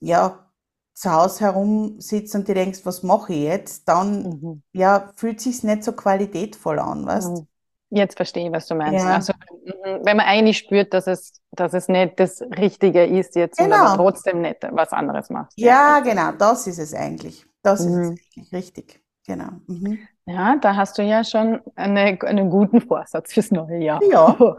ja, 0.00 0.46
zu 0.94 1.12
Hause 1.12 1.40
herum 1.40 2.00
sitzt 2.00 2.34
und 2.34 2.48
dir 2.48 2.54
denkst, 2.54 2.80
was 2.84 3.02
mache 3.02 3.34
ich 3.34 3.42
jetzt, 3.44 3.88
dann 3.88 4.22
mhm. 4.40 4.62
ja, 4.72 5.12
fühlt 5.16 5.40
sich's 5.40 5.62
nicht 5.62 5.84
so 5.84 5.92
qualitätvoll 5.92 6.78
an, 6.78 7.04
weißt? 7.06 7.30
Mhm. 7.32 7.46
Jetzt 7.90 8.16
verstehe 8.16 8.46
ich, 8.46 8.52
was 8.52 8.66
du 8.66 8.74
meinst. 8.74 9.04
Ja. 9.04 9.14
Also, 9.14 9.32
mhm, 9.64 10.00
wenn 10.04 10.16
man 10.16 10.26
eigentlich 10.26 10.58
spürt, 10.58 10.92
dass 10.92 11.06
es, 11.06 11.40
dass 11.52 11.72
es 11.72 11.88
nicht 11.88 12.18
das 12.18 12.42
Richtige 12.42 13.04
ist 13.04 13.36
jetzt 13.36 13.58
genau. 13.58 13.76
und 13.76 13.82
aber 13.82 13.96
trotzdem 13.96 14.40
nicht 14.40 14.66
was 14.70 14.92
anderes 14.92 15.30
macht. 15.30 15.52
Ja, 15.56 16.00
genau, 16.00 16.32
das 16.32 16.66
ist 16.66 16.78
es 16.78 16.94
eigentlich. 16.94 17.46
Das 17.62 17.86
mhm. 17.86 17.86
ist 17.86 17.98
es 17.98 18.08
eigentlich 18.08 18.52
richtig. 18.52 19.00
Genau. 19.26 19.50
Mhm. 19.66 19.98
Ja, 20.26 20.56
da 20.56 20.76
hast 20.76 20.98
du 20.98 21.02
ja 21.02 21.24
schon 21.24 21.60
eine, 21.74 22.18
einen 22.22 22.50
guten 22.50 22.80
Vorsatz 22.80 23.32
fürs 23.32 23.50
neue 23.50 23.78
Jahr. 23.78 24.00
Ja. 24.10 24.36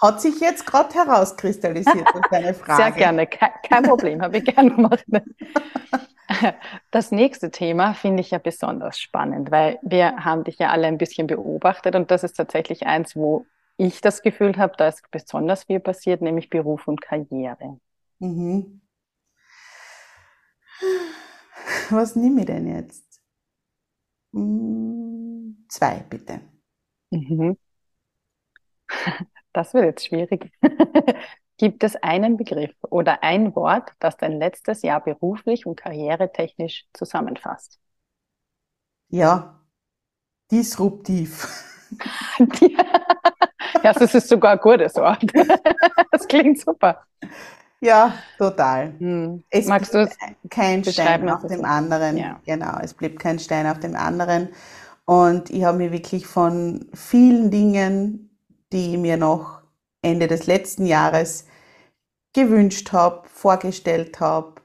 Hat 0.00 0.20
sich 0.20 0.40
jetzt 0.40 0.66
gerade 0.66 0.92
herauskristallisiert, 0.94 2.08
deine 2.30 2.54
Frage. 2.54 2.82
Sehr 2.82 2.92
gerne, 2.92 3.26
kein, 3.26 3.50
kein 3.68 3.82
Problem, 3.84 4.20
habe 4.20 4.38
ich 4.38 4.44
gerne 4.44 4.70
gemacht. 4.70 5.04
Das 6.90 7.10
nächste 7.10 7.50
Thema 7.50 7.94
finde 7.94 8.20
ich 8.20 8.30
ja 8.30 8.38
besonders 8.38 8.98
spannend, 8.98 9.50
weil 9.50 9.78
wir 9.82 10.24
haben 10.24 10.44
dich 10.44 10.58
ja 10.58 10.70
alle 10.70 10.86
ein 10.86 10.98
bisschen 10.98 11.26
beobachtet 11.26 11.94
und 11.94 12.10
das 12.10 12.24
ist 12.24 12.34
tatsächlich 12.34 12.86
eins, 12.86 13.16
wo 13.16 13.46
ich 13.76 14.00
das 14.00 14.22
Gefühl 14.22 14.56
habe, 14.56 14.74
da 14.76 14.88
ist 14.88 15.10
besonders 15.10 15.64
viel 15.64 15.80
passiert, 15.80 16.22
nämlich 16.22 16.50
Beruf 16.50 16.86
und 16.88 17.00
Karriere. 17.00 17.78
Mhm. 18.20 18.80
was 21.90 22.16
nehme 22.16 22.40
ich 22.40 22.46
denn 22.46 22.66
jetzt? 22.66 23.20
Hm, 24.32 25.64
zwei, 25.68 26.00
bitte. 26.08 26.40
Mhm. 27.10 27.56
Das 29.52 29.74
wird 29.74 29.84
jetzt 29.84 30.06
schwierig. 30.06 30.50
Gibt 31.62 31.84
es 31.84 31.94
einen 31.94 32.36
Begriff 32.36 32.74
oder 32.90 33.22
ein 33.22 33.54
Wort, 33.54 33.92
das 34.00 34.16
dein 34.16 34.40
letztes 34.40 34.82
Jahr 34.82 35.00
beruflich 35.00 35.64
und 35.64 35.76
karrieretechnisch 35.76 36.86
zusammenfasst? 36.92 37.78
Ja, 39.10 39.60
disruptiv. 40.50 41.46
ja, 43.84 43.92
das 43.92 44.12
ist 44.12 44.28
sogar 44.28 44.54
ein 44.54 44.58
gutes 44.58 44.96
Wort. 44.96 45.22
Das 46.10 46.26
klingt 46.26 46.58
super. 46.58 47.06
Ja, 47.80 48.12
total. 48.38 48.94
Hm. 48.98 49.44
Es 49.48 49.66
Magst 49.66 49.94
du 49.94 50.04
blieb 50.04 50.50
kein 50.50 50.82
Stein 50.82 51.30
auf 51.30 51.46
dem 51.46 51.64
anderen. 51.64 52.16
Ja. 52.16 52.40
Genau, 52.44 52.78
es 52.82 52.92
blieb 52.92 53.20
kein 53.20 53.38
Stein 53.38 53.68
auf 53.68 53.78
dem 53.78 53.94
anderen. 53.94 54.48
Und 55.04 55.48
ich 55.50 55.62
habe 55.62 55.78
mir 55.78 55.92
wirklich 55.92 56.26
von 56.26 56.90
vielen 56.92 57.52
Dingen, 57.52 58.36
die 58.72 58.96
mir 58.96 59.16
noch 59.16 59.62
Ende 60.02 60.26
des 60.26 60.48
letzten 60.48 60.86
Jahres 60.86 61.46
gewünscht 62.32 62.92
habe, 62.92 63.28
vorgestellt 63.28 64.20
habe, 64.20 64.62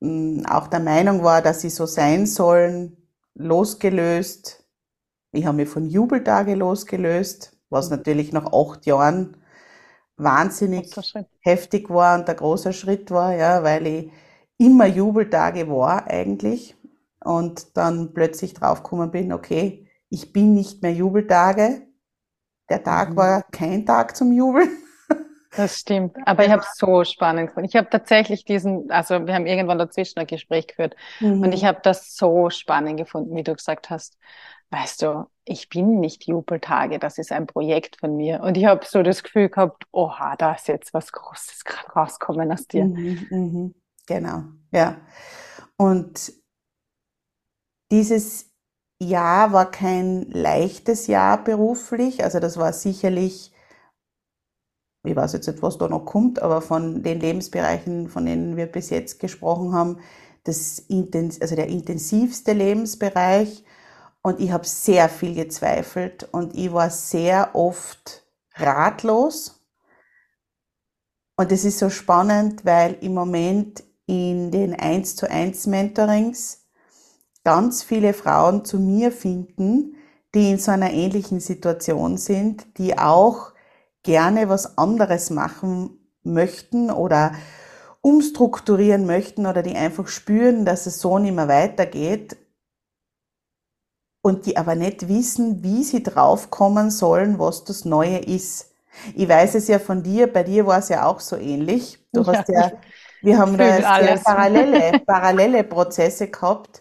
hm, 0.00 0.44
auch 0.48 0.68
der 0.68 0.80
Meinung 0.80 1.22
war, 1.22 1.42
dass 1.42 1.60
sie 1.60 1.70
so 1.70 1.86
sein 1.86 2.26
sollen, 2.26 2.96
losgelöst. 3.34 4.64
Ich 5.32 5.46
habe 5.46 5.56
mich 5.58 5.68
von 5.68 5.86
Jubeltage 5.86 6.54
losgelöst, 6.54 7.56
was 7.70 7.90
natürlich 7.90 8.32
nach 8.32 8.52
acht 8.52 8.86
Jahren 8.86 9.36
wahnsinnig 10.16 10.94
heftig 11.40 11.90
war 11.90 12.18
und 12.18 12.28
ein 12.28 12.36
großer 12.36 12.72
Schritt 12.72 13.10
war, 13.10 13.34
ja, 13.34 13.62
weil 13.62 13.86
ich 13.86 14.12
immer 14.58 14.86
Jubeltage 14.86 15.68
war 15.68 16.08
eigentlich 16.08 16.76
und 17.24 17.76
dann 17.76 18.12
plötzlich 18.14 18.54
draufgekommen 18.54 19.10
bin, 19.10 19.32
okay, 19.32 19.88
ich 20.10 20.32
bin 20.32 20.54
nicht 20.54 20.82
mehr 20.82 20.92
Jubeltage. 20.92 21.86
Der 22.68 22.82
Tag 22.82 23.10
mhm. 23.10 23.16
war 23.16 23.42
kein 23.50 23.86
Tag 23.86 24.16
zum 24.16 24.32
Jubeln. 24.32 24.70
Das 25.56 25.78
stimmt. 25.78 26.16
Aber 26.26 26.44
ich 26.44 26.50
habe 26.50 26.62
es 26.62 26.76
so 26.76 27.04
spannend 27.04 27.48
gefunden. 27.48 27.68
Ich 27.68 27.76
habe 27.76 27.88
tatsächlich 27.88 28.44
diesen, 28.44 28.90
also 28.90 29.26
wir 29.26 29.34
haben 29.34 29.46
irgendwann 29.46 29.78
dazwischen 29.78 30.18
ein 30.18 30.26
Gespräch 30.26 30.66
geführt 30.66 30.94
mhm. 31.20 31.42
und 31.42 31.52
ich 31.52 31.64
habe 31.64 31.80
das 31.82 32.14
so 32.14 32.50
spannend 32.50 32.98
gefunden, 32.98 33.34
wie 33.34 33.42
du 33.42 33.54
gesagt 33.54 33.90
hast. 33.90 34.18
Weißt 34.70 35.00
du, 35.00 35.26
ich 35.46 35.70
bin 35.70 35.98
nicht 36.00 36.26
Jubeltage, 36.26 36.98
das 36.98 37.16
ist 37.16 37.32
ein 37.32 37.46
Projekt 37.46 37.98
von 38.00 38.16
mir. 38.16 38.42
Und 38.42 38.58
ich 38.58 38.66
habe 38.66 38.84
so 38.84 39.02
das 39.02 39.22
Gefühl 39.22 39.48
gehabt, 39.48 39.84
oha, 39.92 40.36
da 40.36 40.52
ist 40.52 40.68
jetzt 40.68 40.92
was 40.92 41.10
Großes 41.10 41.64
gerade 41.64 41.90
rauskommen 41.92 42.52
aus 42.52 42.66
dir. 42.66 42.84
Mhm, 42.84 43.26
mhm. 43.30 43.74
Genau, 44.06 44.42
ja. 44.70 45.00
Und 45.78 46.32
dieses 47.90 48.50
Jahr 49.00 49.52
war 49.52 49.70
kein 49.70 50.22
leichtes 50.30 51.06
Jahr 51.06 51.42
beruflich. 51.42 52.22
Also 52.22 52.40
das 52.40 52.58
war 52.58 52.74
sicherlich 52.74 53.52
ich 55.04 55.16
weiß 55.16 55.32
jetzt 55.32 55.46
nicht, 55.46 55.62
was 55.62 55.78
da 55.78 55.88
noch 55.88 56.04
kommt, 56.04 56.42
aber 56.42 56.60
von 56.60 57.02
den 57.02 57.20
Lebensbereichen, 57.20 58.08
von 58.08 58.26
denen 58.26 58.56
wir 58.56 58.66
bis 58.66 58.90
jetzt 58.90 59.20
gesprochen 59.20 59.72
haben, 59.72 59.98
das 60.44 60.84
also 60.88 61.56
der 61.56 61.68
intensivste 61.68 62.52
Lebensbereich. 62.52 63.64
Und 64.22 64.40
ich 64.40 64.50
habe 64.50 64.66
sehr 64.66 65.08
viel 65.08 65.34
gezweifelt 65.34 66.28
und 66.32 66.54
ich 66.54 66.72
war 66.72 66.90
sehr 66.90 67.54
oft 67.54 68.26
ratlos. 68.54 69.64
Und 71.36 71.52
es 71.52 71.64
ist 71.64 71.78
so 71.78 71.88
spannend, 71.88 72.64
weil 72.64 72.96
im 73.00 73.14
Moment 73.14 73.84
in 74.06 74.50
den 74.50 74.74
1 74.74 75.16
zu 75.16 75.30
1 75.30 75.66
Mentorings 75.68 76.66
ganz 77.44 77.84
viele 77.84 78.12
Frauen 78.12 78.64
zu 78.64 78.78
mir 78.78 79.12
finden, 79.12 79.94
die 80.34 80.50
in 80.50 80.58
so 80.58 80.72
einer 80.72 80.92
ähnlichen 80.92 81.40
Situation 81.40 82.18
sind, 82.18 82.78
die 82.78 82.98
auch 82.98 83.52
gerne 84.08 84.48
was 84.48 84.78
anderes 84.78 85.28
machen 85.28 85.90
möchten 86.22 86.90
oder 86.90 87.32
umstrukturieren 88.00 89.04
möchten 89.04 89.44
oder 89.44 89.62
die 89.62 89.76
einfach 89.76 90.08
spüren, 90.08 90.64
dass 90.64 90.86
es 90.86 90.98
so 90.98 91.18
nicht 91.18 91.34
mehr 91.34 91.46
weitergeht 91.46 92.38
und 94.22 94.46
die 94.46 94.56
aber 94.56 94.76
nicht 94.76 95.08
wissen, 95.08 95.62
wie 95.62 95.84
sie 95.84 96.02
draufkommen 96.02 96.90
sollen, 96.90 97.38
was 97.38 97.64
das 97.64 97.84
Neue 97.84 98.16
ist. 98.16 98.70
Ich 99.14 99.28
weiß 99.28 99.56
es 99.56 99.68
ja 99.68 99.78
von 99.78 100.02
dir, 100.02 100.32
bei 100.32 100.42
dir 100.42 100.64
war 100.66 100.78
es 100.78 100.88
ja 100.88 101.04
auch 101.04 101.20
so 101.20 101.36
ähnlich. 101.36 101.98
Du 102.14 102.22
ja, 102.22 102.32
hast 102.32 102.48
ja, 102.48 102.72
wir 103.20 103.38
haben 103.38 103.58
da 103.58 104.00
sehr 104.00 104.16
parallele, 104.24 105.00
parallele 105.00 105.64
Prozesse 105.64 106.28
gehabt. 106.28 106.80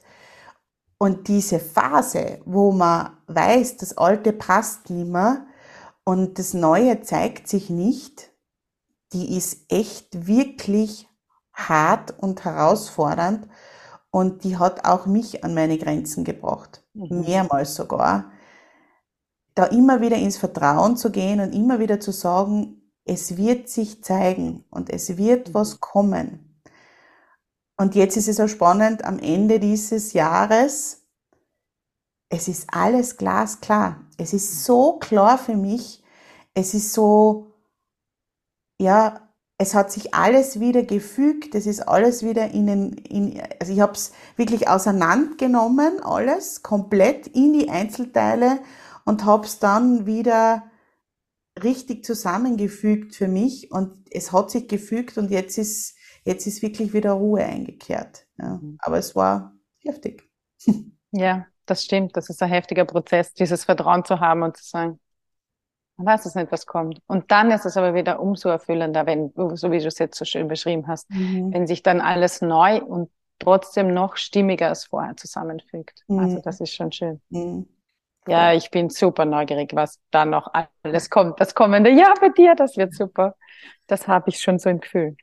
Und 0.98 1.28
diese 1.28 1.60
Phase, 1.60 2.40
wo 2.46 2.72
man 2.72 3.18
weiß, 3.28 3.76
das 3.76 3.98
Alte 3.98 4.32
passt 4.32 4.90
nicht 4.90 5.12
mehr, 5.12 5.46
und 6.08 6.40
das 6.40 6.54
Neue 6.54 7.02
zeigt 7.02 7.50
sich 7.50 7.70
nicht, 7.70 8.32
die 9.12 9.36
ist 9.36 9.66
echt 9.68 10.26
wirklich 10.26 11.10
hart 11.52 12.18
und 12.18 12.46
herausfordernd 12.46 13.46
und 14.10 14.46
die 14.46 14.56
hat 14.56 14.86
auch 14.86 15.06
mich 15.06 15.44
an 15.44 15.54
meine 15.54 15.78
Grenzen 15.78 16.24
gebracht, 16.24 16.82
mhm. 16.94 17.26
mehrmals 17.26 17.76
sogar. 17.76 18.32
Da 19.54 19.66
immer 19.66 20.00
wieder 20.00 20.16
ins 20.16 20.38
Vertrauen 20.38 20.96
zu 20.96 21.12
gehen 21.12 21.42
und 21.42 21.52
immer 21.52 21.80
wieder 21.80 22.00
zu 22.00 22.14
sagen, 22.14 22.90
es 23.04 23.36
wird 23.36 23.68
sich 23.68 24.02
zeigen 24.02 24.64
und 24.70 24.90
es 24.90 25.18
wird 25.18 25.50
mhm. 25.50 25.54
was 25.56 25.82
kommen. 25.82 26.62
Und 27.76 27.96
jetzt 27.96 28.16
ist 28.16 28.30
es 28.30 28.38
so 28.38 28.48
spannend, 28.48 29.04
am 29.04 29.20
Ende 29.20 29.60
dieses 29.60 30.14
Jahres 30.14 31.06
es 32.30 32.48
ist 32.48 32.68
alles 32.72 33.18
glasklar. 33.18 34.02
Es 34.18 34.34
ist 34.34 34.66
so 34.66 35.00
klar 35.00 35.38
für 35.38 35.56
mich. 35.56 36.04
Es 36.54 36.74
ist 36.74 36.94
so, 36.94 37.54
ja, 38.80 39.30
es 39.58 39.74
hat 39.74 39.92
sich 39.92 40.14
alles 40.14 40.60
wieder 40.60 40.84
gefügt. 40.84 41.56
Es 41.56 41.66
ist 41.66 41.82
alles 41.82 42.24
wieder 42.24 42.52
in 42.52 42.68
den, 42.68 42.94
in, 42.94 43.42
also 43.60 43.74
ich 43.74 43.80
habe 43.80 43.94
es 43.94 44.12
wirklich 44.36 44.68
auseinandergenommen, 44.68 46.02
alles 46.02 46.64
komplett 46.64 47.28
in 47.28 47.54
die 47.54 47.70
Einzelteile 47.70 48.60
und 49.06 49.26
habe 49.26 49.46
es 49.46 49.60
dann 49.60 50.06
wieder 50.06 50.64
richtig 51.64 52.06
zusammengefügt 52.06 53.16
für 53.16 53.28
mich 53.28 53.72
und 53.72 54.06
es 54.12 54.32
hat 54.32 54.52
sich 54.52 54.68
gefügt 54.68 55.18
und 55.18 55.32
jetzt 55.32 55.58
ist 55.58 55.96
jetzt 56.24 56.46
ist 56.46 56.62
wirklich 56.62 56.94
wieder 56.94 57.14
Ruhe 57.14 57.44
eingekehrt. 57.44 58.28
Ja. 58.38 58.60
Mhm. 58.62 58.78
Aber 58.80 58.98
es 58.98 59.16
war 59.16 59.56
heftig. 59.80 60.30
Ja, 61.12 61.48
das 61.70 61.84
stimmt. 61.84 62.18
Das 62.18 62.30
ist 62.30 62.42
ein 62.42 62.50
heftiger 62.50 62.86
Prozess, 62.86 63.34
dieses 63.34 63.66
Vertrauen 63.66 64.04
zu 64.06 64.20
haben 64.20 64.44
und 64.44 64.58
zu 64.58 64.64
sagen, 64.64 65.00
man 65.98 66.08
weiß 66.08 66.26
es 66.26 66.36
nicht, 66.36 66.52
was 66.52 66.66
kommt. 66.66 67.00
Und 67.08 67.32
dann 67.32 67.52
ist 67.52 67.66
es 67.66 67.76
aber 67.76 67.94
wieder 67.96 68.20
umso 68.20 68.50
erfüllender, 68.50 69.06
wenn, 69.06 69.34
so 69.56 69.72
wie 69.72 69.80
du 69.80 69.88
es 69.88 69.98
jetzt 69.98 70.18
so 70.18 70.26
schön 70.26 70.48
beschrieben 70.48 70.88
hast, 70.88 71.10
mhm. 71.10 71.54
wenn 71.54 71.68
sich 71.68 71.82
dann 71.82 72.02
alles 72.02 72.42
neu 72.42 72.82
und 72.82 73.10
trotzdem 73.40 73.94
noch 73.94 74.16
stimmiger 74.16 74.70
als 74.70 74.86
vorher 74.86 75.18
zusammenfügt. 75.18 76.04
Mhm. 76.08 76.20
Also 76.20 76.40
das 76.40 76.60
ist 76.60 76.74
schon 76.74 76.92
schön. 76.92 77.22
Mhm. 77.30 77.68
Ja, 78.28 78.54
ich 78.54 78.72
bin 78.72 78.90
super 78.90 79.26
neugierig, 79.26 79.74
was 79.74 80.00
da 80.12 80.26
noch 80.26 80.52
alles 80.84 81.10
kommt. 81.10 81.40
Das 81.40 81.56
kommende 81.56 81.90
Jahr 81.90 82.14
bei 82.20 82.30
dir, 82.30 82.56
das 82.56 82.76
wird 82.76 82.94
super. 82.94 83.36
Das 83.88 84.08
habe 84.08 84.30
ich 84.30 84.42
schon 84.42 84.60
so 84.60 84.70
im 84.70 84.82
Gefühl. 84.82 85.16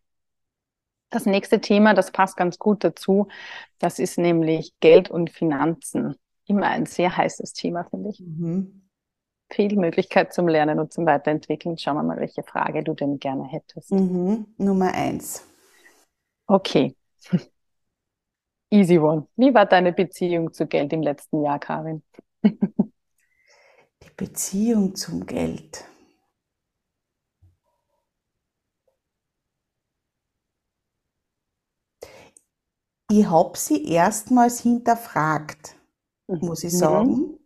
Das 1.10 1.26
nächste 1.26 1.60
Thema, 1.60 1.94
das 1.94 2.10
passt 2.10 2.36
ganz 2.36 2.58
gut 2.58 2.82
dazu, 2.82 3.28
das 3.78 3.98
ist 3.98 4.18
nämlich 4.18 4.72
Geld 4.80 5.10
und 5.10 5.30
Finanzen 5.30 6.16
immer 6.46 6.66
ein 6.66 6.86
sehr 6.86 7.16
heißes 7.16 7.52
Thema, 7.52 7.84
finde 7.84 8.10
ich. 8.10 8.20
Mhm. 8.20 8.82
Viel 9.50 9.76
Möglichkeit 9.76 10.32
zum 10.32 10.48
Lernen 10.48 10.78
und 10.80 10.92
zum 10.92 11.06
Weiterentwickeln. 11.06 11.78
Schauen 11.78 11.96
wir 11.96 12.02
mal, 12.02 12.18
welche 12.18 12.42
Frage 12.42 12.82
du 12.82 12.94
denn 12.94 13.18
gerne 13.18 13.44
hättest. 13.44 13.92
Mhm. 13.92 14.46
Nummer 14.56 14.92
eins. 14.92 15.46
Okay. 16.46 16.96
Easy 18.70 18.98
one. 18.98 19.26
Wie 19.36 19.54
war 19.54 19.66
deine 19.66 19.92
Beziehung 19.92 20.52
zu 20.52 20.66
Geld 20.66 20.92
im 20.92 21.02
letzten 21.02 21.42
Jahr, 21.42 21.58
Karin? 21.58 22.02
Die 22.42 24.10
Beziehung 24.16 24.94
zum 24.96 25.26
Geld. 25.26 25.84
Ich 33.10 33.26
habe 33.26 33.56
sie 33.56 33.86
erstmals 33.86 34.60
hinterfragt 34.60 35.76
muss 36.26 36.64
ich 36.64 36.72
mhm. 36.72 36.78
sagen. 36.78 37.38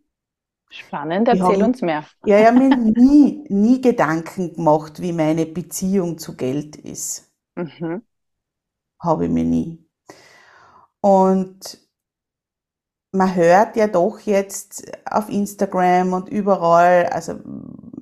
Spannend, 0.71 1.27
erzähl 1.27 1.63
uns 1.63 1.81
mehr. 1.81 2.05
Ja, 2.25 2.39
ich 2.39 2.45
habe 2.45 2.59
mir 2.59 2.75
nie, 2.75 3.43
nie 3.49 3.81
Gedanken 3.81 4.53
gemacht, 4.53 5.01
wie 5.01 5.13
meine 5.13 5.47
Beziehung 5.47 6.19
zu 6.19 6.35
Geld 6.35 6.75
ist. 6.75 7.31
Mhm. 7.55 8.03
Habe 9.01 9.25
ich 9.25 9.31
mir 9.31 9.45
nie. 9.45 9.83
Und 11.01 11.79
man 13.11 13.33
hört 13.33 13.75
ja 13.75 13.87
doch 13.87 14.19
jetzt 14.19 14.91
auf 15.09 15.29
Instagram 15.29 16.13
und 16.13 16.29
überall, 16.29 17.07
also 17.07 17.39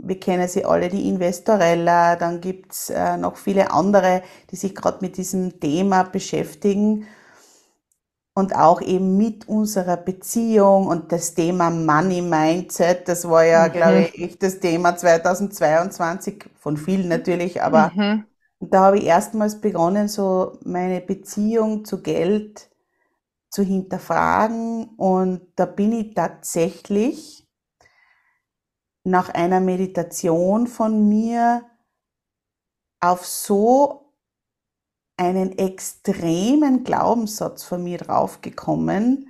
wir 0.03 0.19
kennen 0.19 0.47
sie 0.47 0.65
alle, 0.65 0.89
die 0.89 1.07
Investorella, 1.07 2.15
dann 2.15 2.41
gibt's 2.41 2.89
äh, 2.89 3.17
noch 3.17 3.37
viele 3.37 3.71
andere, 3.71 4.23
die 4.51 4.55
sich 4.55 4.75
gerade 4.75 4.99
mit 5.01 5.17
diesem 5.17 5.59
Thema 5.59 6.03
beschäftigen. 6.03 7.07
Und 8.37 8.55
auch 8.55 8.81
eben 8.81 9.17
mit 9.17 9.47
unserer 9.47 9.97
Beziehung 9.97 10.85
und 10.85 11.11
das 11.11 11.33
Thema 11.33 11.71
Money 11.71 12.21
Mindset, 12.21 13.07
das 13.07 13.27
war 13.27 13.43
ja, 13.43 13.67
mhm. 13.67 13.71
glaube 13.71 13.99
ich, 14.01 14.21
echt 14.21 14.43
das 14.43 14.59
Thema 14.59 14.95
2022 14.95 16.45
von 16.55 16.77
vielen 16.77 17.07
natürlich, 17.07 17.63
aber 17.63 17.91
mhm. 17.95 18.25
da 18.59 18.81
habe 18.81 18.99
ich 18.99 19.05
erstmals 19.05 19.59
begonnen, 19.59 20.07
so 20.07 20.59
meine 20.63 21.01
Beziehung 21.01 21.83
zu 21.83 22.03
Geld 22.03 22.69
zu 23.49 23.63
hinterfragen 23.63 24.89
und 24.97 25.41
da 25.55 25.65
bin 25.65 25.91
ich 25.93 26.13
tatsächlich 26.13 27.49
nach 29.03 29.29
einer 29.29 29.61
Meditation 29.61 30.67
von 30.67 31.09
mir 31.09 31.63
auf 32.99 33.25
so 33.25 34.06
einen 35.17 35.57
extremen 35.57 36.83
Glaubenssatz 36.83 37.63
von 37.63 37.83
mir 37.83 37.97
draufgekommen, 37.97 39.29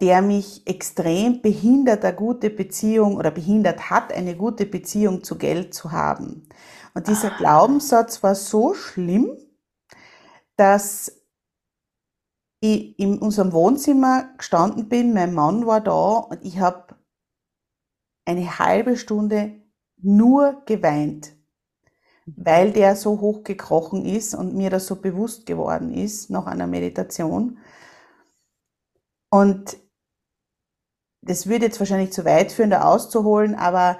der 0.00 0.22
mich 0.22 0.66
extrem 0.66 1.42
behindert, 1.42 2.04
eine 2.04 2.14
gute 2.14 2.50
Beziehung 2.50 3.16
oder 3.16 3.30
behindert 3.30 3.90
hat, 3.90 4.12
eine 4.12 4.36
gute 4.36 4.66
Beziehung 4.66 5.24
zu 5.24 5.36
Geld 5.36 5.74
zu 5.74 5.90
haben. 5.90 6.48
Und 6.94 7.08
dieser 7.08 7.32
ah. 7.32 7.36
Glaubenssatz 7.36 8.22
war 8.22 8.34
so 8.34 8.74
schlimm, 8.74 9.36
dass 10.56 11.12
ich 12.60 12.98
in 12.98 13.18
unserem 13.18 13.52
Wohnzimmer 13.52 14.30
gestanden 14.36 14.88
bin, 14.88 15.12
mein 15.12 15.34
Mann 15.34 15.66
war 15.66 15.80
da 15.80 16.18
und 16.18 16.42
ich 16.42 16.58
habe 16.58 16.96
eine 18.24 18.58
halbe 18.58 18.96
Stunde 18.96 19.60
nur 19.98 20.62
geweint 20.66 21.35
weil 22.26 22.72
der 22.72 22.96
so 22.96 23.20
hochgekrochen 23.20 24.04
ist 24.04 24.34
und 24.34 24.54
mir 24.54 24.68
das 24.68 24.86
so 24.86 24.96
bewusst 24.96 25.46
geworden 25.46 25.94
ist 25.94 26.28
nach 26.28 26.46
einer 26.46 26.66
Meditation. 26.66 27.58
Und 29.30 29.76
das 31.22 31.46
würde 31.46 31.66
jetzt 31.66 31.78
wahrscheinlich 31.78 32.12
zu 32.12 32.24
weit 32.24 32.52
führen, 32.52 32.70
da 32.70 32.82
auszuholen, 32.82 33.54
aber 33.54 33.98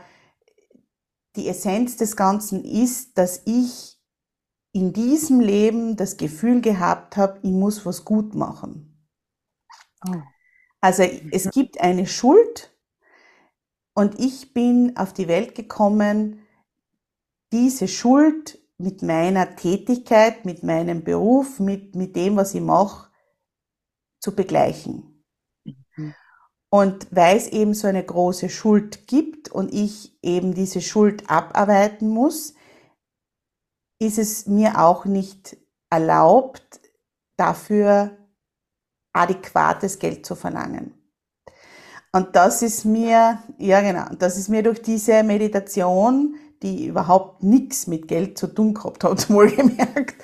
die 1.37 1.49
Essenz 1.49 1.97
des 1.97 2.17
Ganzen 2.17 2.65
ist, 2.65 3.19
dass 3.19 3.43
ich 3.45 4.01
in 4.73 4.93
diesem 4.93 5.41
Leben 5.41 5.97
das 5.97 6.17
Gefühl 6.17 6.61
gehabt 6.61 7.17
habe, 7.17 7.39
ich 7.43 7.51
muss 7.51 7.87
was 7.87 8.05
gut 8.05 8.35
machen. 8.35 9.09
Oh. 10.07 10.17
Also 10.81 11.03
es 11.03 11.51
gibt 11.51 11.81
eine 11.81 12.07
Schuld 12.07 12.77
und 13.95 14.19
ich 14.21 14.53
bin 14.53 14.97
auf 14.97 15.13
die 15.13 15.29
Welt 15.29 15.55
gekommen, 15.55 16.46
diese 17.53 17.89
Schuld 17.89 18.59
mit 18.79 19.03
meiner 19.03 19.57
Tätigkeit, 19.57 20.45
mit 20.45 20.63
meinem 20.63 21.05
Beruf, 21.05 21.61
mit, 21.61 21.95
mit 21.95 22.15
dem, 22.17 22.37
was 22.37 22.55
ich 22.55 22.61
mache, 22.61 23.11
zu 24.21 24.35
begleichen. 24.35 25.25
Mhm. 25.65 26.15
Und 26.69 27.07
weil 27.11 27.37
es 27.37 27.49
eben 27.49 27.75
so 27.75 27.87
eine 27.87 28.05
große 28.05 28.49
Schuld 28.49 29.07
gibt 29.07 29.49
und 29.49 29.73
ich 29.73 30.19
eben 30.23 30.55
diese 30.55 30.81
Schuld 30.81 31.31
abarbeiten 31.31 32.09
muss, 32.09 32.55
ist 33.99 34.19
es 34.19 34.47
mir 34.47 34.81
auch 34.81 35.05
nicht 35.05 35.57
erlaubt, 35.91 36.81
dafür 37.39 38.19
adäquates 39.13 39.99
Geld 39.99 40.27
zu 40.27 40.35
verlangen. 40.35 40.95
Und 42.13 42.35
das 42.35 42.63
ist 42.63 42.85
mir, 42.85 43.39
ja 43.59 43.81
genau, 43.81 44.07
das 44.19 44.37
ist 44.37 44.49
mir 44.49 44.63
durch 44.63 44.83
diese 44.83 45.23
Meditation 45.23 46.35
die 46.63 46.87
überhaupt 46.87 47.43
nichts 47.43 47.87
mit 47.87 48.09
Geld 48.09 48.39
zu 48.39 48.47
tun 48.47 48.75
gehabt 48.75 49.05
hat, 49.05 49.31
wohlgemerkt, 49.31 50.17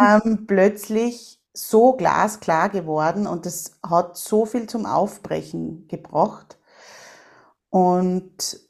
ähm, 0.00 0.46
plötzlich 0.46 1.40
so 1.52 1.92
glasklar 1.92 2.68
geworden 2.68 3.26
und 3.26 3.46
das 3.46 3.78
hat 3.86 4.16
so 4.16 4.44
viel 4.44 4.66
zum 4.68 4.86
Aufbrechen 4.86 5.86
gebracht. 5.88 6.58
Und 7.70 8.60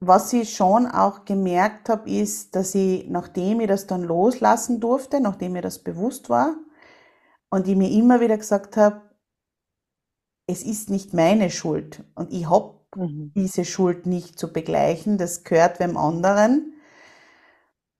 was 0.00 0.32
ich 0.32 0.54
schon 0.54 0.86
auch 0.86 1.24
gemerkt 1.24 1.88
habe, 1.88 2.10
ist, 2.10 2.56
dass 2.56 2.74
ich, 2.74 3.08
nachdem 3.08 3.60
ich 3.60 3.68
das 3.68 3.86
dann 3.86 4.02
loslassen 4.02 4.80
durfte, 4.80 5.20
nachdem 5.20 5.52
mir 5.52 5.62
das 5.62 5.78
bewusst 5.80 6.30
war, 6.30 6.56
und 7.50 7.68
ich 7.68 7.76
mir 7.76 7.90
immer 7.90 8.20
wieder 8.20 8.38
gesagt 8.38 8.76
habe, 8.76 9.02
es 10.46 10.62
ist 10.62 10.90
nicht 10.90 11.12
meine 11.14 11.50
Schuld 11.50 12.04
und 12.14 12.32
ich 12.32 12.48
habe 12.48 12.79
mhm. 12.96 13.32
diese 13.34 13.64
Schuld 13.64 14.06
nicht 14.06 14.38
zu 14.38 14.52
begleichen, 14.52 15.18
das 15.18 15.44
gehört 15.44 15.80
wem 15.80 15.96
anderen, 15.96 16.74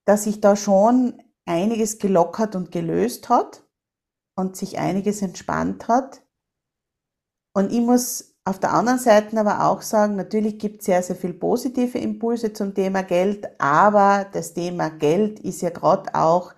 dass 0.04 0.24
sich 0.24 0.40
da 0.40 0.56
schon 0.56 1.22
einiges 1.46 1.98
gelockert 1.98 2.56
und 2.56 2.72
gelöst 2.72 3.28
hat 3.28 3.64
und 4.36 4.56
sich 4.56 4.78
einiges 4.78 5.22
entspannt 5.22 5.88
hat. 5.88 6.22
Und 7.52 7.72
ich 7.72 7.80
muss 7.80 8.36
auf 8.44 8.58
der 8.58 8.72
anderen 8.72 8.98
Seite 8.98 9.38
aber 9.38 9.66
auch 9.66 9.82
sagen, 9.82 10.16
natürlich 10.16 10.58
gibt 10.58 10.80
es 10.80 10.86
sehr, 10.86 11.02
sehr 11.02 11.16
viel 11.16 11.34
positive 11.34 11.98
Impulse 11.98 12.52
zum 12.52 12.74
Thema 12.74 13.02
Geld, 13.02 13.48
aber 13.60 14.26
das 14.32 14.54
Thema 14.54 14.88
Geld 14.90 15.40
ist 15.40 15.62
ja 15.62 15.70
gerade 15.70 16.14
auch 16.14 16.54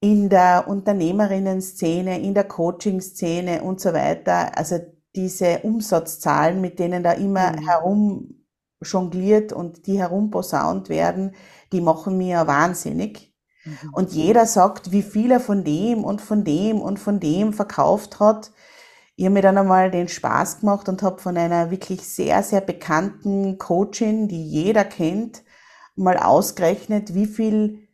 in 0.00 0.28
der 0.28 0.66
Unternehmerinnen-Szene, 0.68 2.20
in 2.20 2.34
der 2.34 2.44
Coaching-Szene 2.44 3.62
und 3.62 3.80
so 3.80 3.92
weiter. 3.92 4.56
Also 4.56 4.78
diese 5.18 5.58
Umsatzzahlen, 5.64 6.60
mit 6.60 6.78
denen 6.78 7.02
da 7.02 7.12
immer 7.12 7.52
mhm. 7.52 7.68
herum 7.68 8.34
jongliert 8.80 9.52
und 9.52 9.88
die 9.88 9.98
herumposaunt 9.98 10.88
werden, 10.88 11.34
die 11.72 11.80
machen 11.80 12.16
mir 12.16 12.46
wahnsinnig. 12.46 13.34
Mhm. 13.64 13.90
Und 13.92 14.12
jeder 14.12 14.46
sagt, 14.46 14.92
wie 14.92 15.02
viel 15.02 15.32
er 15.32 15.40
von 15.40 15.64
dem 15.64 16.04
und 16.04 16.20
von 16.20 16.44
dem 16.44 16.80
und 16.80 17.00
von 17.00 17.18
dem 17.18 17.52
verkauft 17.52 18.20
hat. 18.20 18.52
Ich 19.16 19.24
habe 19.24 19.34
mir 19.34 19.42
dann 19.42 19.58
einmal 19.58 19.90
den 19.90 20.06
Spaß 20.06 20.60
gemacht 20.60 20.88
und 20.88 21.02
habe 21.02 21.20
von 21.20 21.36
einer 21.36 21.72
wirklich 21.72 22.02
sehr, 22.02 22.44
sehr 22.44 22.60
bekannten 22.60 23.58
Coachin, 23.58 24.28
die 24.28 24.44
jeder 24.48 24.84
kennt, 24.84 25.42
mal 25.96 26.16
ausgerechnet, 26.16 27.14
wie 27.14 27.26
viel 27.26 27.88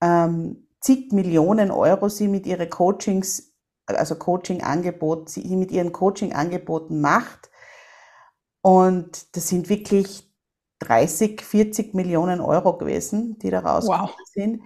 ähm, 0.00 0.68
zig 0.80 1.10
Millionen 1.10 1.72
Euro 1.72 2.08
sie 2.08 2.28
mit 2.28 2.46
ihren 2.46 2.70
Coachings 2.70 3.51
also 3.86 4.14
Coaching-Angebot, 4.16 5.28
sie 5.28 5.56
mit 5.56 5.70
ihren 5.70 5.92
Coaching-Angeboten 5.92 7.00
macht. 7.00 7.50
Und 8.60 9.36
das 9.36 9.48
sind 9.48 9.68
wirklich 9.68 10.32
30, 10.80 11.40
40 11.42 11.94
Millionen 11.94 12.40
Euro 12.40 12.76
gewesen, 12.76 13.38
die 13.38 13.50
da 13.50 13.60
rausgekommen 13.60 14.08
wow. 14.08 14.26
sind. 14.32 14.62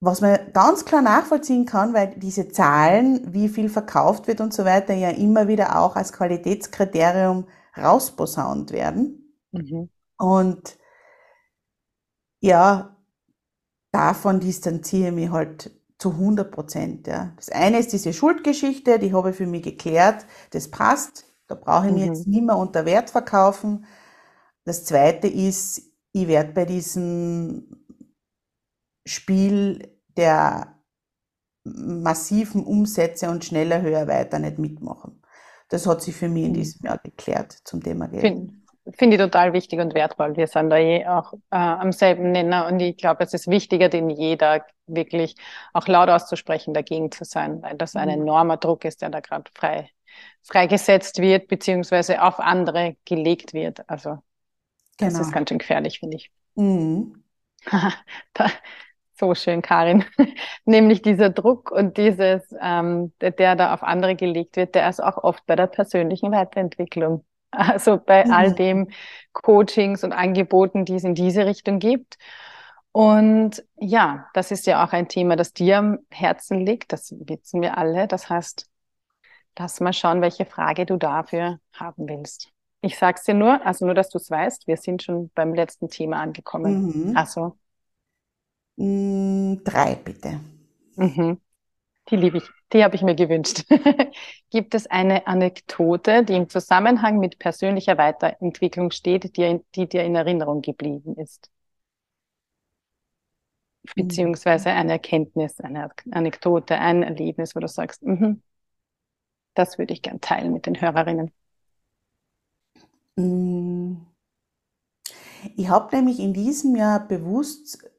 Was 0.00 0.20
man 0.20 0.52
ganz 0.52 0.84
klar 0.84 1.02
nachvollziehen 1.02 1.66
kann, 1.66 1.92
weil 1.92 2.14
diese 2.16 2.48
Zahlen, 2.48 3.32
wie 3.32 3.48
viel 3.48 3.68
verkauft 3.68 4.28
wird 4.28 4.40
und 4.40 4.54
so 4.54 4.64
weiter, 4.64 4.94
ja 4.94 5.10
immer 5.10 5.48
wieder 5.48 5.78
auch 5.78 5.96
als 5.96 6.12
Qualitätskriterium 6.12 7.48
rausposaunt 7.76 8.70
werden. 8.70 9.34
Mhm. 9.50 9.90
Und 10.16 10.78
ja, 12.40 12.96
davon 13.90 14.38
distanziere 14.38 15.08
ich 15.08 15.14
mich 15.14 15.30
halt 15.30 15.77
zu 15.98 16.12
100 16.12 16.50
Prozent. 16.50 17.06
Ja. 17.06 17.32
Das 17.36 17.48
eine 17.50 17.78
ist 17.78 17.92
diese 17.92 18.12
Schuldgeschichte, 18.12 18.98
die 18.98 19.12
habe 19.12 19.30
ich 19.30 19.36
für 19.36 19.46
mich 19.46 19.62
geklärt, 19.62 20.26
das 20.50 20.70
passt, 20.70 21.26
da 21.48 21.54
brauche 21.54 21.88
ich 21.88 21.92
mich 21.92 22.02
mhm. 22.06 22.14
jetzt 22.14 22.26
nicht 22.26 22.44
mehr 22.44 22.56
unter 22.56 22.84
Wert 22.84 23.10
verkaufen. 23.10 23.86
Das 24.64 24.84
zweite 24.84 25.28
ist, 25.28 25.82
ich 26.12 26.28
werde 26.28 26.52
bei 26.52 26.64
diesem 26.64 27.84
Spiel 29.06 29.98
der 30.16 30.78
massiven 31.64 32.64
Umsätze 32.64 33.30
und 33.30 33.44
schneller, 33.44 33.82
höher, 33.82 34.06
weiter 34.06 34.38
nicht 34.38 34.58
mitmachen. 34.58 35.22
Das 35.68 35.86
hat 35.86 36.02
sich 36.02 36.14
für 36.14 36.28
mich 36.28 36.44
in 36.44 36.50
mhm. 36.50 36.54
diesem 36.54 36.86
Jahr 36.86 36.98
geklärt 36.98 37.52
zum 37.64 37.82
Thema 37.82 38.08
Geld. 38.08 38.22
Finde 38.22 38.52
find 38.96 39.12
ich 39.14 39.20
total 39.20 39.52
wichtig 39.52 39.80
und 39.80 39.94
wertvoll. 39.94 40.36
Wir 40.36 40.46
sind 40.46 40.70
da 40.70 40.76
eh 40.76 41.06
auch 41.06 41.32
äh, 41.50 41.56
am 41.56 41.92
selben 41.92 42.32
Nenner 42.32 42.66
und 42.66 42.80
ich 42.80 42.96
glaube, 42.96 43.24
es 43.24 43.34
ist 43.34 43.48
wichtiger 43.48 43.88
denn 43.88 44.10
jeder, 44.10 44.64
wirklich 44.86 45.34
auch 45.72 45.86
laut 45.86 46.08
auszusprechen, 46.08 46.74
dagegen 46.74 47.10
zu 47.10 47.24
sein, 47.24 47.62
weil 47.62 47.76
das 47.76 47.96
ein 47.96 48.08
mhm. 48.08 48.22
enormer 48.22 48.56
Druck 48.56 48.84
ist, 48.84 49.02
der 49.02 49.10
da 49.10 49.20
gerade 49.20 49.50
frei 49.54 49.90
freigesetzt 50.42 51.20
wird, 51.20 51.48
beziehungsweise 51.48 52.22
auf 52.22 52.40
andere 52.40 52.96
gelegt 53.04 53.52
wird. 53.52 53.88
Also 53.88 54.18
das 54.98 55.14
genau. 55.14 55.20
ist 55.20 55.32
ganz 55.32 55.48
schön 55.48 55.58
gefährlich, 55.58 56.00
finde 56.00 56.16
ich. 56.16 56.30
Mhm. 56.54 57.22
da, 58.32 58.46
so 59.14 59.34
schön, 59.34 59.62
Karin. 59.62 60.04
Nämlich 60.64 61.02
dieser 61.02 61.30
Druck 61.30 61.70
und 61.70 61.96
dieses, 61.96 62.42
ähm, 62.60 63.12
der, 63.20 63.32
der, 63.32 63.56
da 63.56 63.74
auf 63.74 63.82
andere 63.82 64.16
gelegt 64.16 64.56
wird, 64.56 64.74
der 64.74 64.88
ist 64.88 65.02
auch 65.02 65.18
oft 65.18 65.44
bei 65.46 65.56
der 65.56 65.66
persönlichen 65.66 66.32
Weiterentwicklung. 66.32 67.24
Also 67.50 67.96
bei 67.96 68.24
mhm. 68.24 68.32
all 68.32 68.54
dem 68.54 68.88
Coachings 69.32 70.04
und 70.04 70.12
Angeboten, 70.12 70.84
die 70.84 70.94
es 70.94 71.04
in 71.04 71.14
diese 71.14 71.46
Richtung 71.46 71.78
gibt. 71.78 72.18
Und 72.92 73.64
ja, 73.76 74.28
das 74.34 74.50
ist 74.50 74.66
ja 74.66 74.84
auch 74.84 74.92
ein 74.92 75.08
Thema, 75.08 75.36
das 75.36 75.52
dir 75.52 75.78
am 75.78 75.98
Herzen 76.10 76.64
liegt. 76.64 76.92
Das 76.92 77.14
wissen 77.16 77.62
wir 77.62 77.78
alle. 77.78 78.08
Das 78.08 78.28
heißt, 78.28 78.68
lass 79.58 79.80
mal 79.80 79.92
schauen, 79.92 80.20
welche 80.20 80.44
Frage 80.44 80.86
du 80.86 80.96
dafür 80.96 81.58
haben 81.72 82.08
willst. 82.08 82.50
Ich 82.80 82.96
sag's 82.96 83.24
dir 83.24 83.34
nur, 83.34 83.64
also 83.66 83.84
nur, 83.86 83.94
dass 83.94 84.08
du 84.08 84.18
es 84.18 84.30
weißt, 84.30 84.66
wir 84.66 84.76
sind 84.76 85.02
schon 85.02 85.30
beim 85.34 85.52
letzten 85.54 85.88
Thema 85.88 86.20
angekommen. 86.20 87.08
Mhm. 87.10 87.16
Also. 87.16 87.56
Mm, 88.76 89.56
drei, 89.64 89.96
bitte. 89.96 90.40
Mhm. 90.96 91.40
Die 92.10 92.16
liebe 92.16 92.38
ich, 92.38 92.44
die 92.72 92.84
habe 92.84 92.96
ich 92.96 93.02
mir 93.02 93.14
gewünscht. 93.14 93.64
Gibt 94.50 94.74
es 94.74 94.86
eine 94.86 95.26
Anekdote, 95.26 96.24
die 96.24 96.34
im 96.34 96.48
Zusammenhang 96.48 97.18
mit 97.18 97.38
persönlicher 97.38 97.98
Weiterentwicklung 97.98 98.90
steht, 98.90 99.36
die, 99.36 99.60
die 99.74 99.88
dir 99.88 100.04
in 100.04 100.14
Erinnerung 100.14 100.62
geblieben 100.62 101.16
ist? 101.16 101.50
Beziehungsweise 103.94 104.70
eine 104.70 104.92
Erkenntnis, 104.92 105.60
eine 105.60 105.90
Anekdote, 106.10 106.78
ein 106.78 107.02
Erlebnis, 107.02 107.54
wo 107.54 107.60
du 107.60 107.68
sagst, 107.68 108.02
mm 108.02 108.34
das 109.58 109.76
würde 109.76 109.92
ich 109.92 110.02
gern 110.02 110.20
teilen 110.20 110.52
mit 110.52 110.66
den 110.66 110.80
Hörerinnen. 110.80 111.32
Mm. 113.16 113.96
Ich 115.56 115.68
habe 115.68 115.94
nämlich 115.96 116.20
in 116.20 116.32
diesem 116.32 116.76
Jahr 116.76 117.06
bewusst 117.06 117.90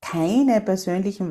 keine 0.00 0.60
persönlichen 0.60 1.30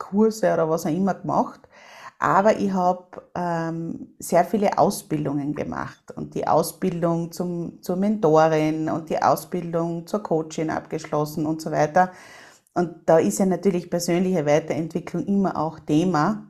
Weiterentwicklungskurse 0.00 0.52
oder 0.52 0.68
was 0.68 0.86
auch 0.86 0.90
immer 0.90 1.14
gemacht, 1.14 1.60
aber 2.18 2.56
ich 2.58 2.72
habe 2.72 3.22
ähm, 3.34 4.14
sehr 4.18 4.44
viele 4.44 4.76
Ausbildungen 4.78 5.54
gemacht 5.54 6.12
und 6.16 6.34
die 6.34 6.46
Ausbildung 6.46 7.32
zum, 7.32 7.82
zur 7.82 7.96
Mentorin 7.96 8.90
und 8.90 9.08
die 9.08 9.22
Ausbildung 9.22 10.06
zur 10.06 10.22
Coachin 10.22 10.70
abgeschlossen 10.70 11.46
und 11.46 11.62
so 11.62 11.70
weiter. 11.70 12.12
Und 12.74 13.08
da 13.08 13.18
ist 13.18 13.38
ja 13.38 13.46
natürlich 13.46 13.90
persönliche 13.90 14.46
Weiterentwicklung 14.46 15.24
immer 15.26 15.56
auch 15.56 15.80
Thema. 15.80 16.46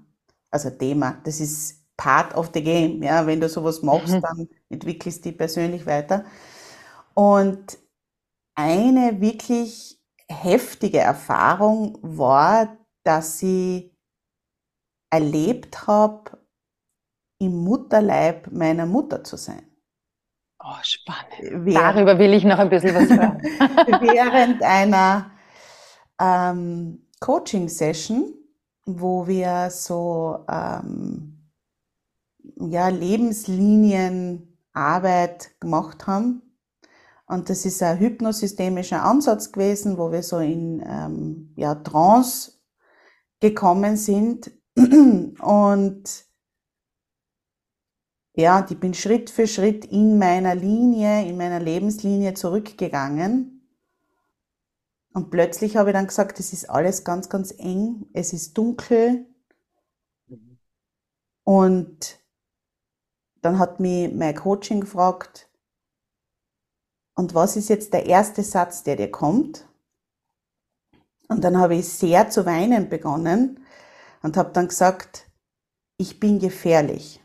Also 0.51 0.71
Thema, 0.71 1.19
das 1.25 1.41
ist 1.41 1.85
part 1.97 2.35
of 2.37 2.51
the 2.53 2.63
game. 2.63 3.03
Ja, 3.03 3.27
wenn 3.27 3.41
du 3.41 3.49
sowas 3.49 3.83
machst, 3.83 4.15
mhm. 4.15 4.21
dann 4.23 4.49
entwickelst 4.69 5.25
du 5.25 5.29
dich 5.31 5.39
persönlich 5.39 5.87
weiter. 5.87 6.25
Und 7.15 7.79
eine 8.57 9.21
wirklich 9.21 9.99
heftige 10.29 10.99
Erfahrung 10.99 11.99
war, 12.03 12.80
dass 13.05 13.43
ich 13.43 13.93
erlebt 15.11 15.87
habe, 15.87 16.39
im 17.39 17.65
Mutterleib 17.65 18.51
meiner 18.53 18.87
Mutter 18.87 19.25
zu 19.25 19.37
sein. 19.37 19.63
Oh, 20.63 20.77
spannend. 20.83 21.33
Während, 21.41 21.97
Darüber 21.97 22.19
will 22.19 22.35
ich 22.35 22.45
noch 22.45 22.59
ein 22.59 22.69
bisschen 22.69 22.95
was 22.95 23.09
hören. 23.09 23.41
während 24.03 24.63
einer 24.63 25.31
ähm, 26.21 27.07
Coaching-Session, 27.21 28.35
wo 28.85 29.27
wir 29.27 29.71
so 29.71 30.45
ähm, 30.51 31.51
ja, 32.57 32.89
Lebenslinienarbeit 32.89 35.59
gemacht 35.61 36.07
haben, 36.07 36.43
und 37.27 37.49
das 37.49 37.65
ist 37.65 37.83
ein 37.83 37.99
hypnosystemischer 38.01 39.03
Ansatz 39.05 39.53
gewesen, 39.53 39.97
wo 39.97 40.11
wir 40.11 40.25
so 40.25 40.41
in 40.41 40.83
ähm, 40.85 41.53
ja, 41.55 41.77
Trance 41.77 42.60
gekommen 43.41 43.97
sind. 43.97 44.51
Und 44.77 46.27
ja, 48.35 48.67
ich 48.69 48.79
bin 48.79 48.95
Schritt 48.95 49.29
für 49.29 49.47
Schritt 49.47 49.85
in 49.85 50.19
meiner 50.19 50.55
Linie, 50.55 51.27
in 51.27 51.37
meiner 51.37 51.61
Lebenslinie 51.61 52.35
zurückgegangen. 52.35 53.69
Und 55.13 55.31
plötzlich 55.31 55.77
habe 55.77 55.91
ich 55.91 55.95
dann 55.95 56.07
gesagt, 56.07 56.39
es 56.39 56.53
ist 56.53 56.71
alles 56.71 57.05
ganz, 57.05 57.29
ganz 57.29 57.53
eng, 57.59 58.07
es 58.13 58.33
ist 58.33 58.57
dunkel. 58.57 59.27
Und 61.43 62.21
dann 63.43 63.59
hat 63.59 63.81
mich 63.81 64.15
mein 64.15 64.37
Coaching 64.37 64.83
gefragt, 64.83 65.49
und 67.15 67.35
was 67.35 67.57
ist 67.57 67.69
jetzt 67.69 67.93
der 67.93 68.07
erste 68.07 68.43
Satz, 68.43 68.83
der 68.83 68.97
dir 68.97 69.11
kommt? 69.11 69.69
Und 71.31 71.43
dann 71.43 71.57
habe 71.59 71.77
ich 71.77 71.89
sehr 71.89 72.29
zu 72.29 72.45
weinen 72.45 72.89
begonnen 72.89 73.65
und 74.23 74.37
habe 74.37 74.51
dann 74.53 74.69
gesagt, 74.69 75.31
ich 75.97 76.21
bin 76.21 76.39
gefährlich. 76.39 77.23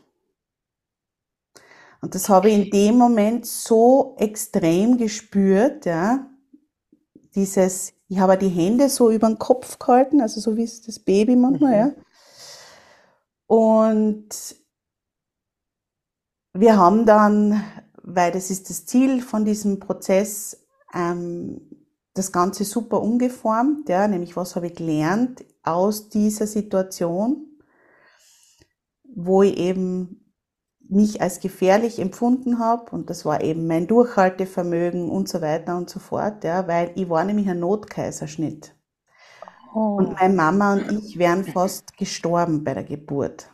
Und 2.00 2.14
das 2.14 2.28
habe 2.28 2.48
ich 2.48 2.54
in 2.54 2.70
dem 2.70 2.96
Moment 2.96 3.46
so 3.46 4.14
extrem 4.18 4.96
gespürt, 4.96 5.86
ja, 5.86 6.30
dieses, 7.34 7.92
ich 8.08 8.18
habe 8.18 8.38
die 8.38 8.48
Hände 8.48 8.88
so 8.88 9.10
über 9.10 9.26
den 9.26 9.38
Kopf 9.38 9.78
gehalten, 9.78 10.20
also 10.20 10.40
so 10.40 10.56
wie 10.56 10.64
es 10.64 10.82
das 10.82 10.98
Baby 10.98 11.36
manchmal, 11.36 11.72
mhm. 11.72 11.78
ja. 11.78 12.02
Und 13.48 14.56
wir 16.54 16.76
haben 16.78 17.04
dann 17.06 17.62
weil 18.06 18.30
das 18.30 18.50
ist 18.50 18.70
das 18.70 18.86
Ziel 18.86 19.20
von 19.20 19.44
diesem 19.44 19.80
Prozess, 19.80 20.64
ähm, 20.94 21.60
das 22.16 22.32
Ganze 22.32 22.64
super 22.64 23.02
umgeformt, 23.02 23.88
ja, 23.88 24.08
nämlich 24.08 24.36
was 24.36 24.56
habe 24.56 24.68
ich 24.68 24.74
gelernt 24.74 25.44
aus 25.62 26.08
dieser 26.08 26.46
Situation, 26.46 27.60
wo 29.04 29.42
ich 29.42 29.56
eben 29.56 30.22
mich 30.88 31.20
als 31.20 31.40
gefährlich 31.40 31.98
empfunden 31.98 32.58
habe 32.58 32.90
und 32.92 33.10
das 33.10 33.24
war 33.24 33.42
eben 33.42 33.66
mein 33.66 33.86
Durchhaltevermögen 33.86 35.10
und 35.10 35.28
so 35.28 35.40
weiter 35.40 35.76
und 35.76 35.90
so 35.90 35.98
fort, 35.98 36.44
ja, 36.44 36.66
weil 36.68 36.92
ich 36.94 37.08
war 37.08 37.24
nämlich 37.24 37.48
ein 37.48 37.60
Notkaiserschnitt. 37.60 38.74
Oh. 39.74 39.96
Und 39.96 40.14
meine 40.14 40.34
Mama 40.34 40.74
und 40.74 41.04
ich 41.04 41.18
wären 41.18 41.44
fast 41.44 41.96
gestorben 41.96 42.64
bei 42.64 42.74
der 42.74 42.84
Geburt. 42.84 43.50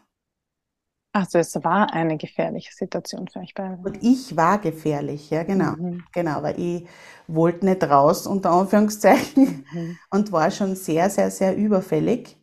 Also 1.14 1.38
es 1.38 1.54
war 1.56 1.92
eine 1.92 2.16
gefährliche 2.16 2.72
Situation 2.72 3.28
für 3.28 3.40
euch 3.40 3.52
beide. 3.54 3.76
Und 3.84 4.02
ich 4.02 4.34
war 4.34 4.58
gefährlich, 4.58 5.28
ja 5.28 5.42
genau. 5.42 5.72
Mhm. 5.72 6.04
Genau, 6.12 6.42
weil 6.42 6.58
ich 6.58 6.86
wollte 7.26 7.66
nicht 7.66 7.84
raus, 7.84 8.26
unter 8.26 8.50
Anführungszeichen, 8.50 9.66
mhm. 9.70 9.98
und 10.10 10.32
war 10.32 10.50
schon 10.50 10.74
sehr, 10.74 11.10
sehr, 11.10 11.30
sehr 11.30 11.54
überfällig. 11.54 12.38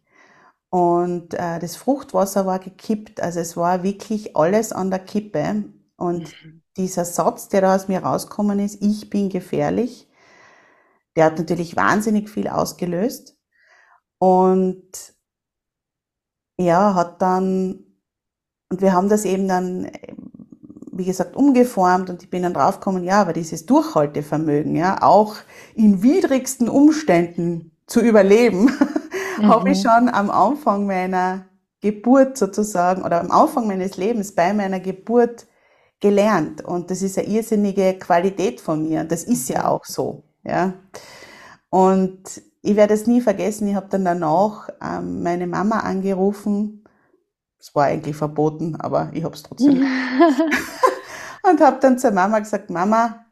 Und 0.69 1.33
äh, 1.33 1.57
das 1.57 1.77
Fruchtwasser 1.77 2.45
war 2.45 2.59
gekippt, 2.59 3.21
also 3.21 3.39
es 3.39 3.57
war 3.57 3.81
wirklich 3.81 4.37
alles 4.37 4.71
an 4.71 4.91
der 4.91 4.99
Kippe. 4.99 5.65
Und 5.97 6.31
mhm. 6.43 6.61
dieser 6.77 7.05
Satz, 7.05 7.49
der 7.49 7.61
da 7.61 7.75
aus 7.75 7.87
mir 7.87 8.03
rausgekommen 8.03 8.59
ist, 8.59 8.83
ich 8.83 9.09
bin 9.09 9.29
gefährlich, 9.29 10.07
der 11.15 11.25
hat 11.25 11.39
natürlich 11.39 11.75
wahnsinnig 11.75 12.29
viel 12.29 12.47
ausgelöst. 12.47 13.35
Und 14.19 15.15
ja, 16.57 16.93
hat 16.93 17.21
dann 17.23 17.88
und 18.69 18.81
wir 18.81 18.93
haben 18.93 19.09
das 19.09 19.25
eben 19.25 19.47
dann, 19.47 19.89
wie 20.91 21.05
gesagt, 21.05 21.35
umgeformt 21.35 22.09
und 22.09 22.23
ich 22.23 22.29
bin 22.29 22.43
dann 22.43 22.53
draufgekommen, 22.53 23.03
ja, 23.03 23.21
aber 23.21 23.33
dieses 23.33 23.65
Durchhaltevermögen, 23.65 24.75
ja, 24.75 25.01
auch 25.01 25.35
in 25.75 26.03
widrigsten 26.03 26.69
Umständen 26.69 27.71
zu 27.87 28.01
überleben, 28.01 28.65
mhm. 29.39 29.47
habe 29.47 29.71
ich 29.71 29.81
schon 29.81 30.09
am 30.09 30.29
Anfang 30.29 30.85
meiner 30.85 31.45
Geburt 31.81 32.37
sozusagen 32.37 33.03
oder 33.03 33.21
am 33.21 33.31
Anfang 33.31 33.65
meines 33.67 33.97
Lebens 33.97 34.35
bei 34.35 34.53
meiner 34.53 34.79
Geburt 34.79 35.47
gelernt. 35.99 36.63
Und 36.63 36.91
das 36.91 37.01
ist 37.01 37.17
eine 37.17 37.27
irrsinnige 37.27 37.95
Qualität 37.95 38.61
von 38.61 38.83
mir. 38.83 39.03
Das 39.03 39.23
ist 39.23 39.49
ja 39.49 39.67
auch 39.67 39.85
so, 39.85 40.23
ja. 40.43 40.73
Und 41.69 42.41
ich 42.61 42.75
werde 42.75 42.93
es 42.93 43.07
nie 43.07 43.21
vergessen, 43.21 43.67
ich 43.69 43.75
habe 43.75 43.87
dann 43.89 44.05
danach 44.05 44.69
ähm, 44.81 45.23
meine 45.23 45.47
Mama 45.47 45.79
angerufen 45.79 46.78
es 47.59 47.75
war 47.75 47.85
eigentlich 47.85 48.15
verboten, 48.15 48.75
aber 48.77 49.09
ich 49.13 49.23
habe 49.23 49.35
es 49.35 49.43
trotzdem. 49.43 49.85
und 51.43 51.61
habe 51.61 51.77
dann 51.81 51.99
zur 51.99 52.11
Mama 52.11 52.39
gesagt, 52.39 52.69
Mama, 52.69 53.25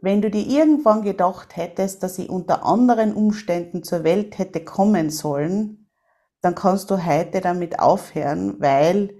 wenn 0.00 0.20
du 0.20 0.30
dir 0.30 0.46
irgendwann 0.46 1.02
gedacht 1.02 1.56
hättest, 1.56 2.02
dass 2.02 2.18
ich 2.18 2.28
unter 2.28 2.64
anderen 2.64 3.14
Umständen 3.14 3.82
zur 3.82 4.04
Welt 4.04 4.38
hätte 4.38 4.62
kommen 4.62 5.10
sollen, 5.10 5.88
dann 6.42 6.54
kannst 6.54 6.90
du 6.90 7.06
heute 7.06 7.40
damit 7.40 7.78
aufhören, 7.78 8.60
weil 8.60 9.16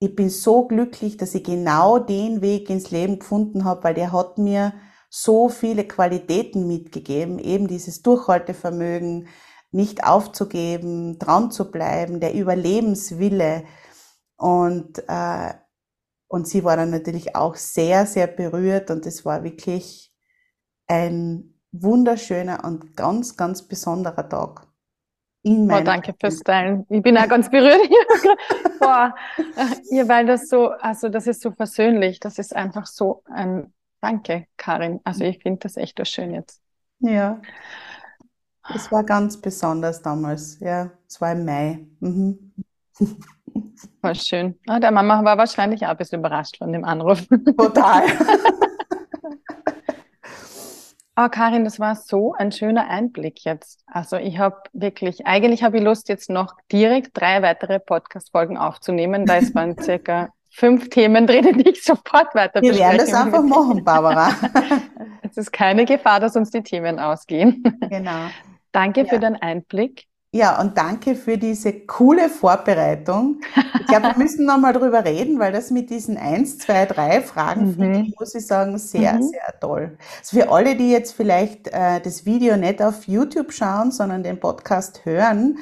ich 0.00 0.14
bin 0.14 0.28
so 0.28 0.66
glücklich, 0.66 1.16
dass 1.16 1.34
ich 1.34 1.44
genau 1.44 1.98
den 1.98 2.42
Weg 2.42 2.68
ins 2.68 2.90
Leben 2.90 3.20
gefunden 3.20 3.64
habe, 3.64 3.84
weil 3.84 3.94
der 3.94 4.12
hat 4.12 4.36
mir 4.36 4.74
so 5.08 5.48
viele 5.48 5.84
Qualitäten 5.84 6.66
mitgegeben, 6.66 7.38
eben 7.38 7.68
dieses 7.68 8.02
Durchhaltevermögen, 8.02 9.28
nicht 9.72 10.04
aufzugeben, 10.04 11.18
dran 11.18 11.50
zu 11.50 11.70
bleiben, 11.70 12.20
der 12.20 12.34
Überlebenswille. 12.34 13.64
Und, 14.36 15.02
äh, 15.08 15.54
und 16.28 16.46
sie 16.46 16.64
war 16.64 16.76
dann 16.76 16.90
natürlich 16.90 17.36
auch 17.36 17.56
sehr, 17.56 18.06
sehr 18.06 18.26
berührt 18.26 18.90
und 18.90 19.06
es 19.06 19.24
war 19.24 19.44
wirklich 19.44 20.12
ein 20.86 21.54
wunderschöner 21.72 22.64
und 22.64 22.96
ganz, 22.96 23.36
ganz 23.36 23.66
besonderer 23.66 24.28
Tag. 24.28 24.66
In 25.44 25.70
oh, 25.72 25.80
danke 25.80 26.14
fürs 26.20 26.38
Teilen. 26.40 26.86
Ich 26.88 27.02
bin 27.02 27.18
auch 27.18 27.28
ganz 27.28 27.50
berührt. 27.50 27.80
Boah, 28.78 29.14
ja, 29.90 30.08
weil 30.08 30.26
das 30.26 30.48
so, 30.48 30.68
also 30.68 31.08
das 31.08 31.26
ist 31.26 31.40
so 31.42 31.50
versöhnlich. 31.50 32.20
Das 32.20 32.38
ist 32.38 32.54
einfach 32.54 32.86
so 32.86 33.24
ein 33.26 33.72
Danke, 34.02 34.48
Karin. 34.56 35.00
Also 35.04 35.24
ich 35.24 35.38
finde 35.38 35.60
das 35.60 35.76
echt 35.76 35.96
so 35.96 36.04
schön 36.04 36.34
jetzt. 36.34 36.60
Ja. 36.98 37.40
Es 38.74 38.92
war 38.92 39.04
ganz 39.04 39.36
besonders 39.36 40.02
damals, 40.02 40.60
ja. 40.60 40.90
Es 41.08 41.20
war 41.20 41.32
im 41.32 41.44
Mai. 41.44 41.80
Mhm. 42.00 42.52
War 44.00 44.14
schön. 44.14 44.58
Ah, 44.66 44.78
der 44.78 44.92
Mama 44.92 45.24
war 45.24 45.36
wahrscheinlich 45.36 45.84
auch 45.84 45.90
ein 45.90 45.96
bisschen 45.96 46.20
überrascht 46.20 46.58
von 46.58 46.72
dem 46.72 46.84
Anruf. 46.84 47.26
Total. 47.56 48.04
Oh, 51.16 51.28
Karin, 51.30 51.64
das 51.64 51.80
war 51.80 51.96
so 51.96 52.34
ein 52.34 52.52
schöner 52.52 52.88
Einblick 52.88 53.44
jetzt. 53.44 53.80
Also 53.86 54.16
ich 54.16 54.38
habe 54.38 54.56
wirklich, 54.72 55.26
eigentlich 55.26 55.62
habe 55.62 55.78
ich 55.78 55.82
Lust, 55.82 56.08
jetzt 56.08 56.30
noch 56.30 56.54
direkt 56.70 57.10
drei 57.14 57.42
weitere 57.42 57.80
Podcast-Folgen 57.80 58.56
aufzunehmen, 58.56 59.28
weil 59.28 59.42
es 59.42 59.54
waren 59.54 59.76
circa 59.78 60.30
fünf 60.50 60.88
Themen 60.90 61.26
drin, 61.26 61.58
die 61.58 61.70
ich 61.70 61.82
sofort 61.82 62.34
weiter 62.34 62.62
Wir 62.62 62.76
werden 62.76 62.98
das 62.98 63.12
einfach 63.12 63.42
machen, 63.42 63.82
Barbara. 63.84 64.30
es 65.22 65.36
ist 65.36 65.52
keine 65.52 65.84
Gefahr, 65.84 66.20
dass 66.20 66.36
uns 66.36 66.50
die 66.50 66.62
Themen 66.62 66.98
ausgehen. 66.98 67.62
Genau. 67.88 68.28
Danke 68.72 69.02
ja. 69.02 69.06
für 69.06 69.18
den 69.18 69.36
Einblick. 69.36 70.06
Ja, 70.34 70.58
und 70.62 70.78
danke 70.78 71.14
für 71.14 71.36
diese 71.36 71.80
coole 71.80 72.30
Vorbereitung. 72.30 73.42
Ich 73.78 73.86
glaube, 73.86 74.06
wir 74.06 74.16
müssen 74.16 74.46
nochmal 74.46 74.72
drüber 74.72 75.04
reden, 75.04 75.38
weil 75.38 75.52
das 75.52 75.70
mit 75.70 75.90
diesen 75.90 76.16
eins, 76.16 76.56
zwei, 76.56 76.86
drei 76.86 77.20
Fragen, 77.20 77.74
mhm. 77.76 78.04
ich, 78.06 78.14
muss 78.18 78.34
ich 78.34 78.46
sagen, 78.46 78.78
sehr, 78.78 79.12
mhm. 79.12 79.24
sehr 79.24 79.60
toll. 79.60 79.98
Also 80.20 80.38
für 80.38 80.50
alle, 80.50 80.74
die 80.74 80.90
jetzt 80.90 81.12
vielleicht 81.12 81.68
äh, 81.68 82.00
das 82.00 82.24
Video 82.24 82.56
nicht 82.56 82.80
auf 82.80 83.06
YouTube 83.06 83.52
schauen, 83.52 83.90
sondern 83.92 84.22
den 84.22 84.40
Podcast 84.40 85.04
hören, 85.04 85.58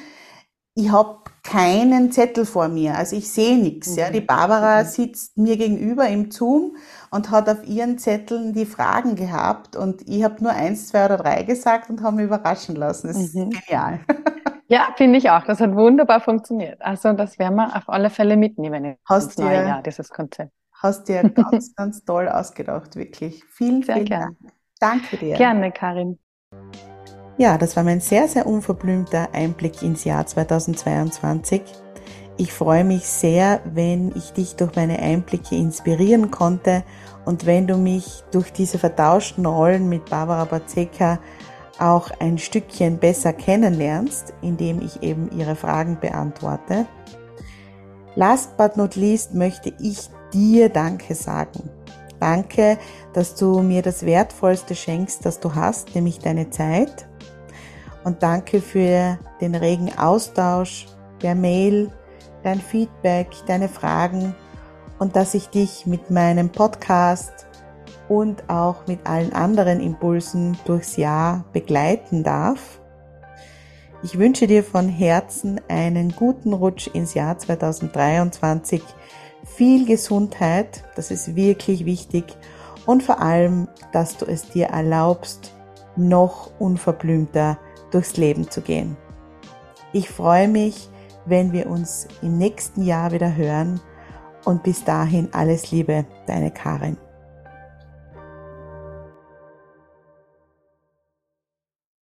ich 0.76 0.92
habe 0.92 1.18
keinen 1.42 2.12
Zettel 2.12 2.46
vor 2.46 2.68
mir, 2.68 2.96
also 2.96 3.16
ich 3.16 3.28
sehe 3.28 3.58
nichts. 3.58 3.96
Ja. 3.96 4.10
Die 4.10 4.20
Barbara 4.20 4.84
mhm. 4.84 4.86
sitzt 4.86 5.36
mir 5.36 5.56
gegenüber 5.56 6.06
im 6.06 6.30
Zoom 6.30 6.76
und 7.10 7.30
hat 7.30 7.48
auf 7.48 7.66
ihren 7.66 7.98
Zetteln 7.98 8.52
die 8.52 8.66
Fragen 8.66 9.16
gehabt 9.16 9.76
und 9.76 10.08
ich 10.08 10.22
habe 10.22 10.42
nur 10.42 10.52
eins, 10.52 10.88
zwei 10.88 11.06
oder 11.06 11.16
drei 11.16 11.42
gesagt 11.42 11.90
und 11.90 12.02
habe 12.02 12.16
mich 12.16 12.26
überraschen 12.26 12.76
lassen. 12.76 13.08
Das 13.08 13.16
ist 13.16 13.34
mhm. 13.34 13.50
genial. 13.50 14.00
Ja, 14.70 14.94
finde 14.96 15.18
ich 15.18 15.28
auch. 15.28 15.42
Das 15.42 15.60
hat 15.60 15.74
wunderbar 15.74 16.20
funktioniert. 16.20 16.80
Also 16.80 17.12
das 17.12 17.40
werden 17.40 17.56
wir 17.56 17.74
auf 17.76 17.88
alle 17.88 18.08
Fälle 18.08 18.36
mitnehmen 18.36 18.94
hast 19.04 19.30
ins 19.30 19.38
neue 19.38 19.66
Jahr, 19.66 19.82
dieses 19.82 20.10
Konzept. 20.10 20.52
Hast 20.72 21.08
dir 21.08 21.28
ganz, 21.28 21.74
ganz 21.76 22.04
toll 22.04 22.28
ausgedacht, 22.28 22.94
wirklich. 22.94 23.42
Vielen, 23.50 23.82
sehr 23.82 23.96
vielen 23.96 24.06
gern. 24.06 24.36
Dank. 24.78 25.02
Danke 25.02 25.16
dir. 25.16 25.36
Gerne, 25.36 25.72
Karin. 25.72 26.20
Ja, 27.36 27.58
das 27.58 27.74
war 27.74 27.82
mein 27.82 28.00
sehr, 28.00 28.28
sehr 28.28 28.46
unverblümter 28.46 29.30
Einblick 29.32 29.82
ins 29.82 30.04
Jahr 30.04 30.24
2022. 30.24 31.62
Ich 32.40 32.54
freue 32.54 32.84
mich 32.84 33.06
sehr, 33.06 33.60
wenn 33.66 34.16
ich 34.16 34.32
dich 34.32 34.56
durch 34.56 34.74
meine 34.74 34.98
Einblicke 34.98 35.56
inspirieren 35.56 36.30
konnte 36.30 36.84
und 37.26 37.44
wenn 37.44 37.66
du 37.66 37.76
mich 37.76 38.24
durch 38.30 38.50
diese 38.50 38.78
vertauschten 38.78 39.44
Rollen 39.44 39.90
mit 39.90 40.08
Barbara 40.08 40.46
Bazeka 40.46 41.18
auch 41.78 42.10
ein 42.18 42.38
Stückchen 42.38 42.96
besser 42.96 43.34
kennenlernst, 43.34 44.32
indem 44.40 44.80
ich 44.80 45.02
eben 45.02 45.30
ihre 45.38 45.54
Fragen 45.54 45.98
beantworte. 46.00 46.86
Last 48.14 48.56
but 48.56 48.74
not 48.78 48.96
least 48.96 49.34
möchte 49.34 49.74
ich 49.78 50.08
dir 50.32 50.70
Danke 50.70 51.14
sagen. 51.14 51.68
Danke, 52.20 52.78
dass 53.12 53.34
du 53.34 53.60
mir 53.60 53.82
das 53.82 54.06
Wertvollste 54.06 54.74
schenkst, 54.74 55.26
das 55.26 55.40
du 55.40 55.54
hast, 55.54 55.94
nämlich 55.94 56.20
deine 56.20 56.48
Zeit. 56.48 57.06
Und 58.02 58.22
danke 58.22 58.62
für 58.62 59.18
den 59.42 59.54
regen 59.54 59.90
Austausch 59.98 60.86
per 61.18 61.34
Mail, 61.34 61.92
dein 62.42 62.60
Feedback, 62.60 63.28
deine 63.46 63.68
Fragen 63.68 64.34
und 64.98 65.16
dass 65.16 65.34
ich 65.34 65.48
dich 65.48 65.86
mit 65.86 66.10
meinem 66.10 66.50
Podcast 66.50 67.46
und 68.08 68.48
auch 68.50 68.86
mit 68.86 69.06
allen 69.06 69.32
anderen 69.32 69.80
Impulsen 69.80 70.58
durchs 70.64 70.96
Jahr 70.96 71.44
begleiten 71.52 72.22
darf. 72.22 72.80
Ich 74.02 74.18
wünsche 74.18 74.46
dir 74.46 74.64
von 74.64 74.88
Herzen 74.88 75.60
einen 75.68 76.14
guten 76.14 76.52
Rutsch 76.52 76.88
ins 76.88 77.14
Jahr 77.14 77.38
2023, 77.38 78.82
viel 79.44 79.86
Gesundheit, 79.86 80.84
das 80.96 81.10
ist 81.10 81.36
wirklich 81.36 81.84
wichtig 81.84 82.24
und 82.84 83.02
vor 83.02 83.20
allem, 83.20 83.68
dass 83.92 84.16
du 84.16 84.26
es 84.26 84.48
dir 84.48 84.66
erlaubst, 84.66 85.54
noch 85.96 86.50
unverblümter 86.58 87.58
durchs 87.90 88.16
Leben 88.16 88.50
zu 88.50 88.60
gehen. 88.60 88.96
Ich 89.92 90.08
freue 90.08 90.48
mich, 90.48 90.89
wenn 91.26 91.52
wir 91.52 91.68
uns 91.68 92.08
im 92.22 92.38
nächsten 92.38 92.82
Jahr 92.82 93.12
wieder 93.12 93.34
hören 93.36 93.80
und 94.44 94.62
bis 94.62 94.84
dahin 94.84 95.28
alles 95.32 95.70
Liebe, 95.70 96.06
deine 96.26 96.50
Karin. 96.50 96.96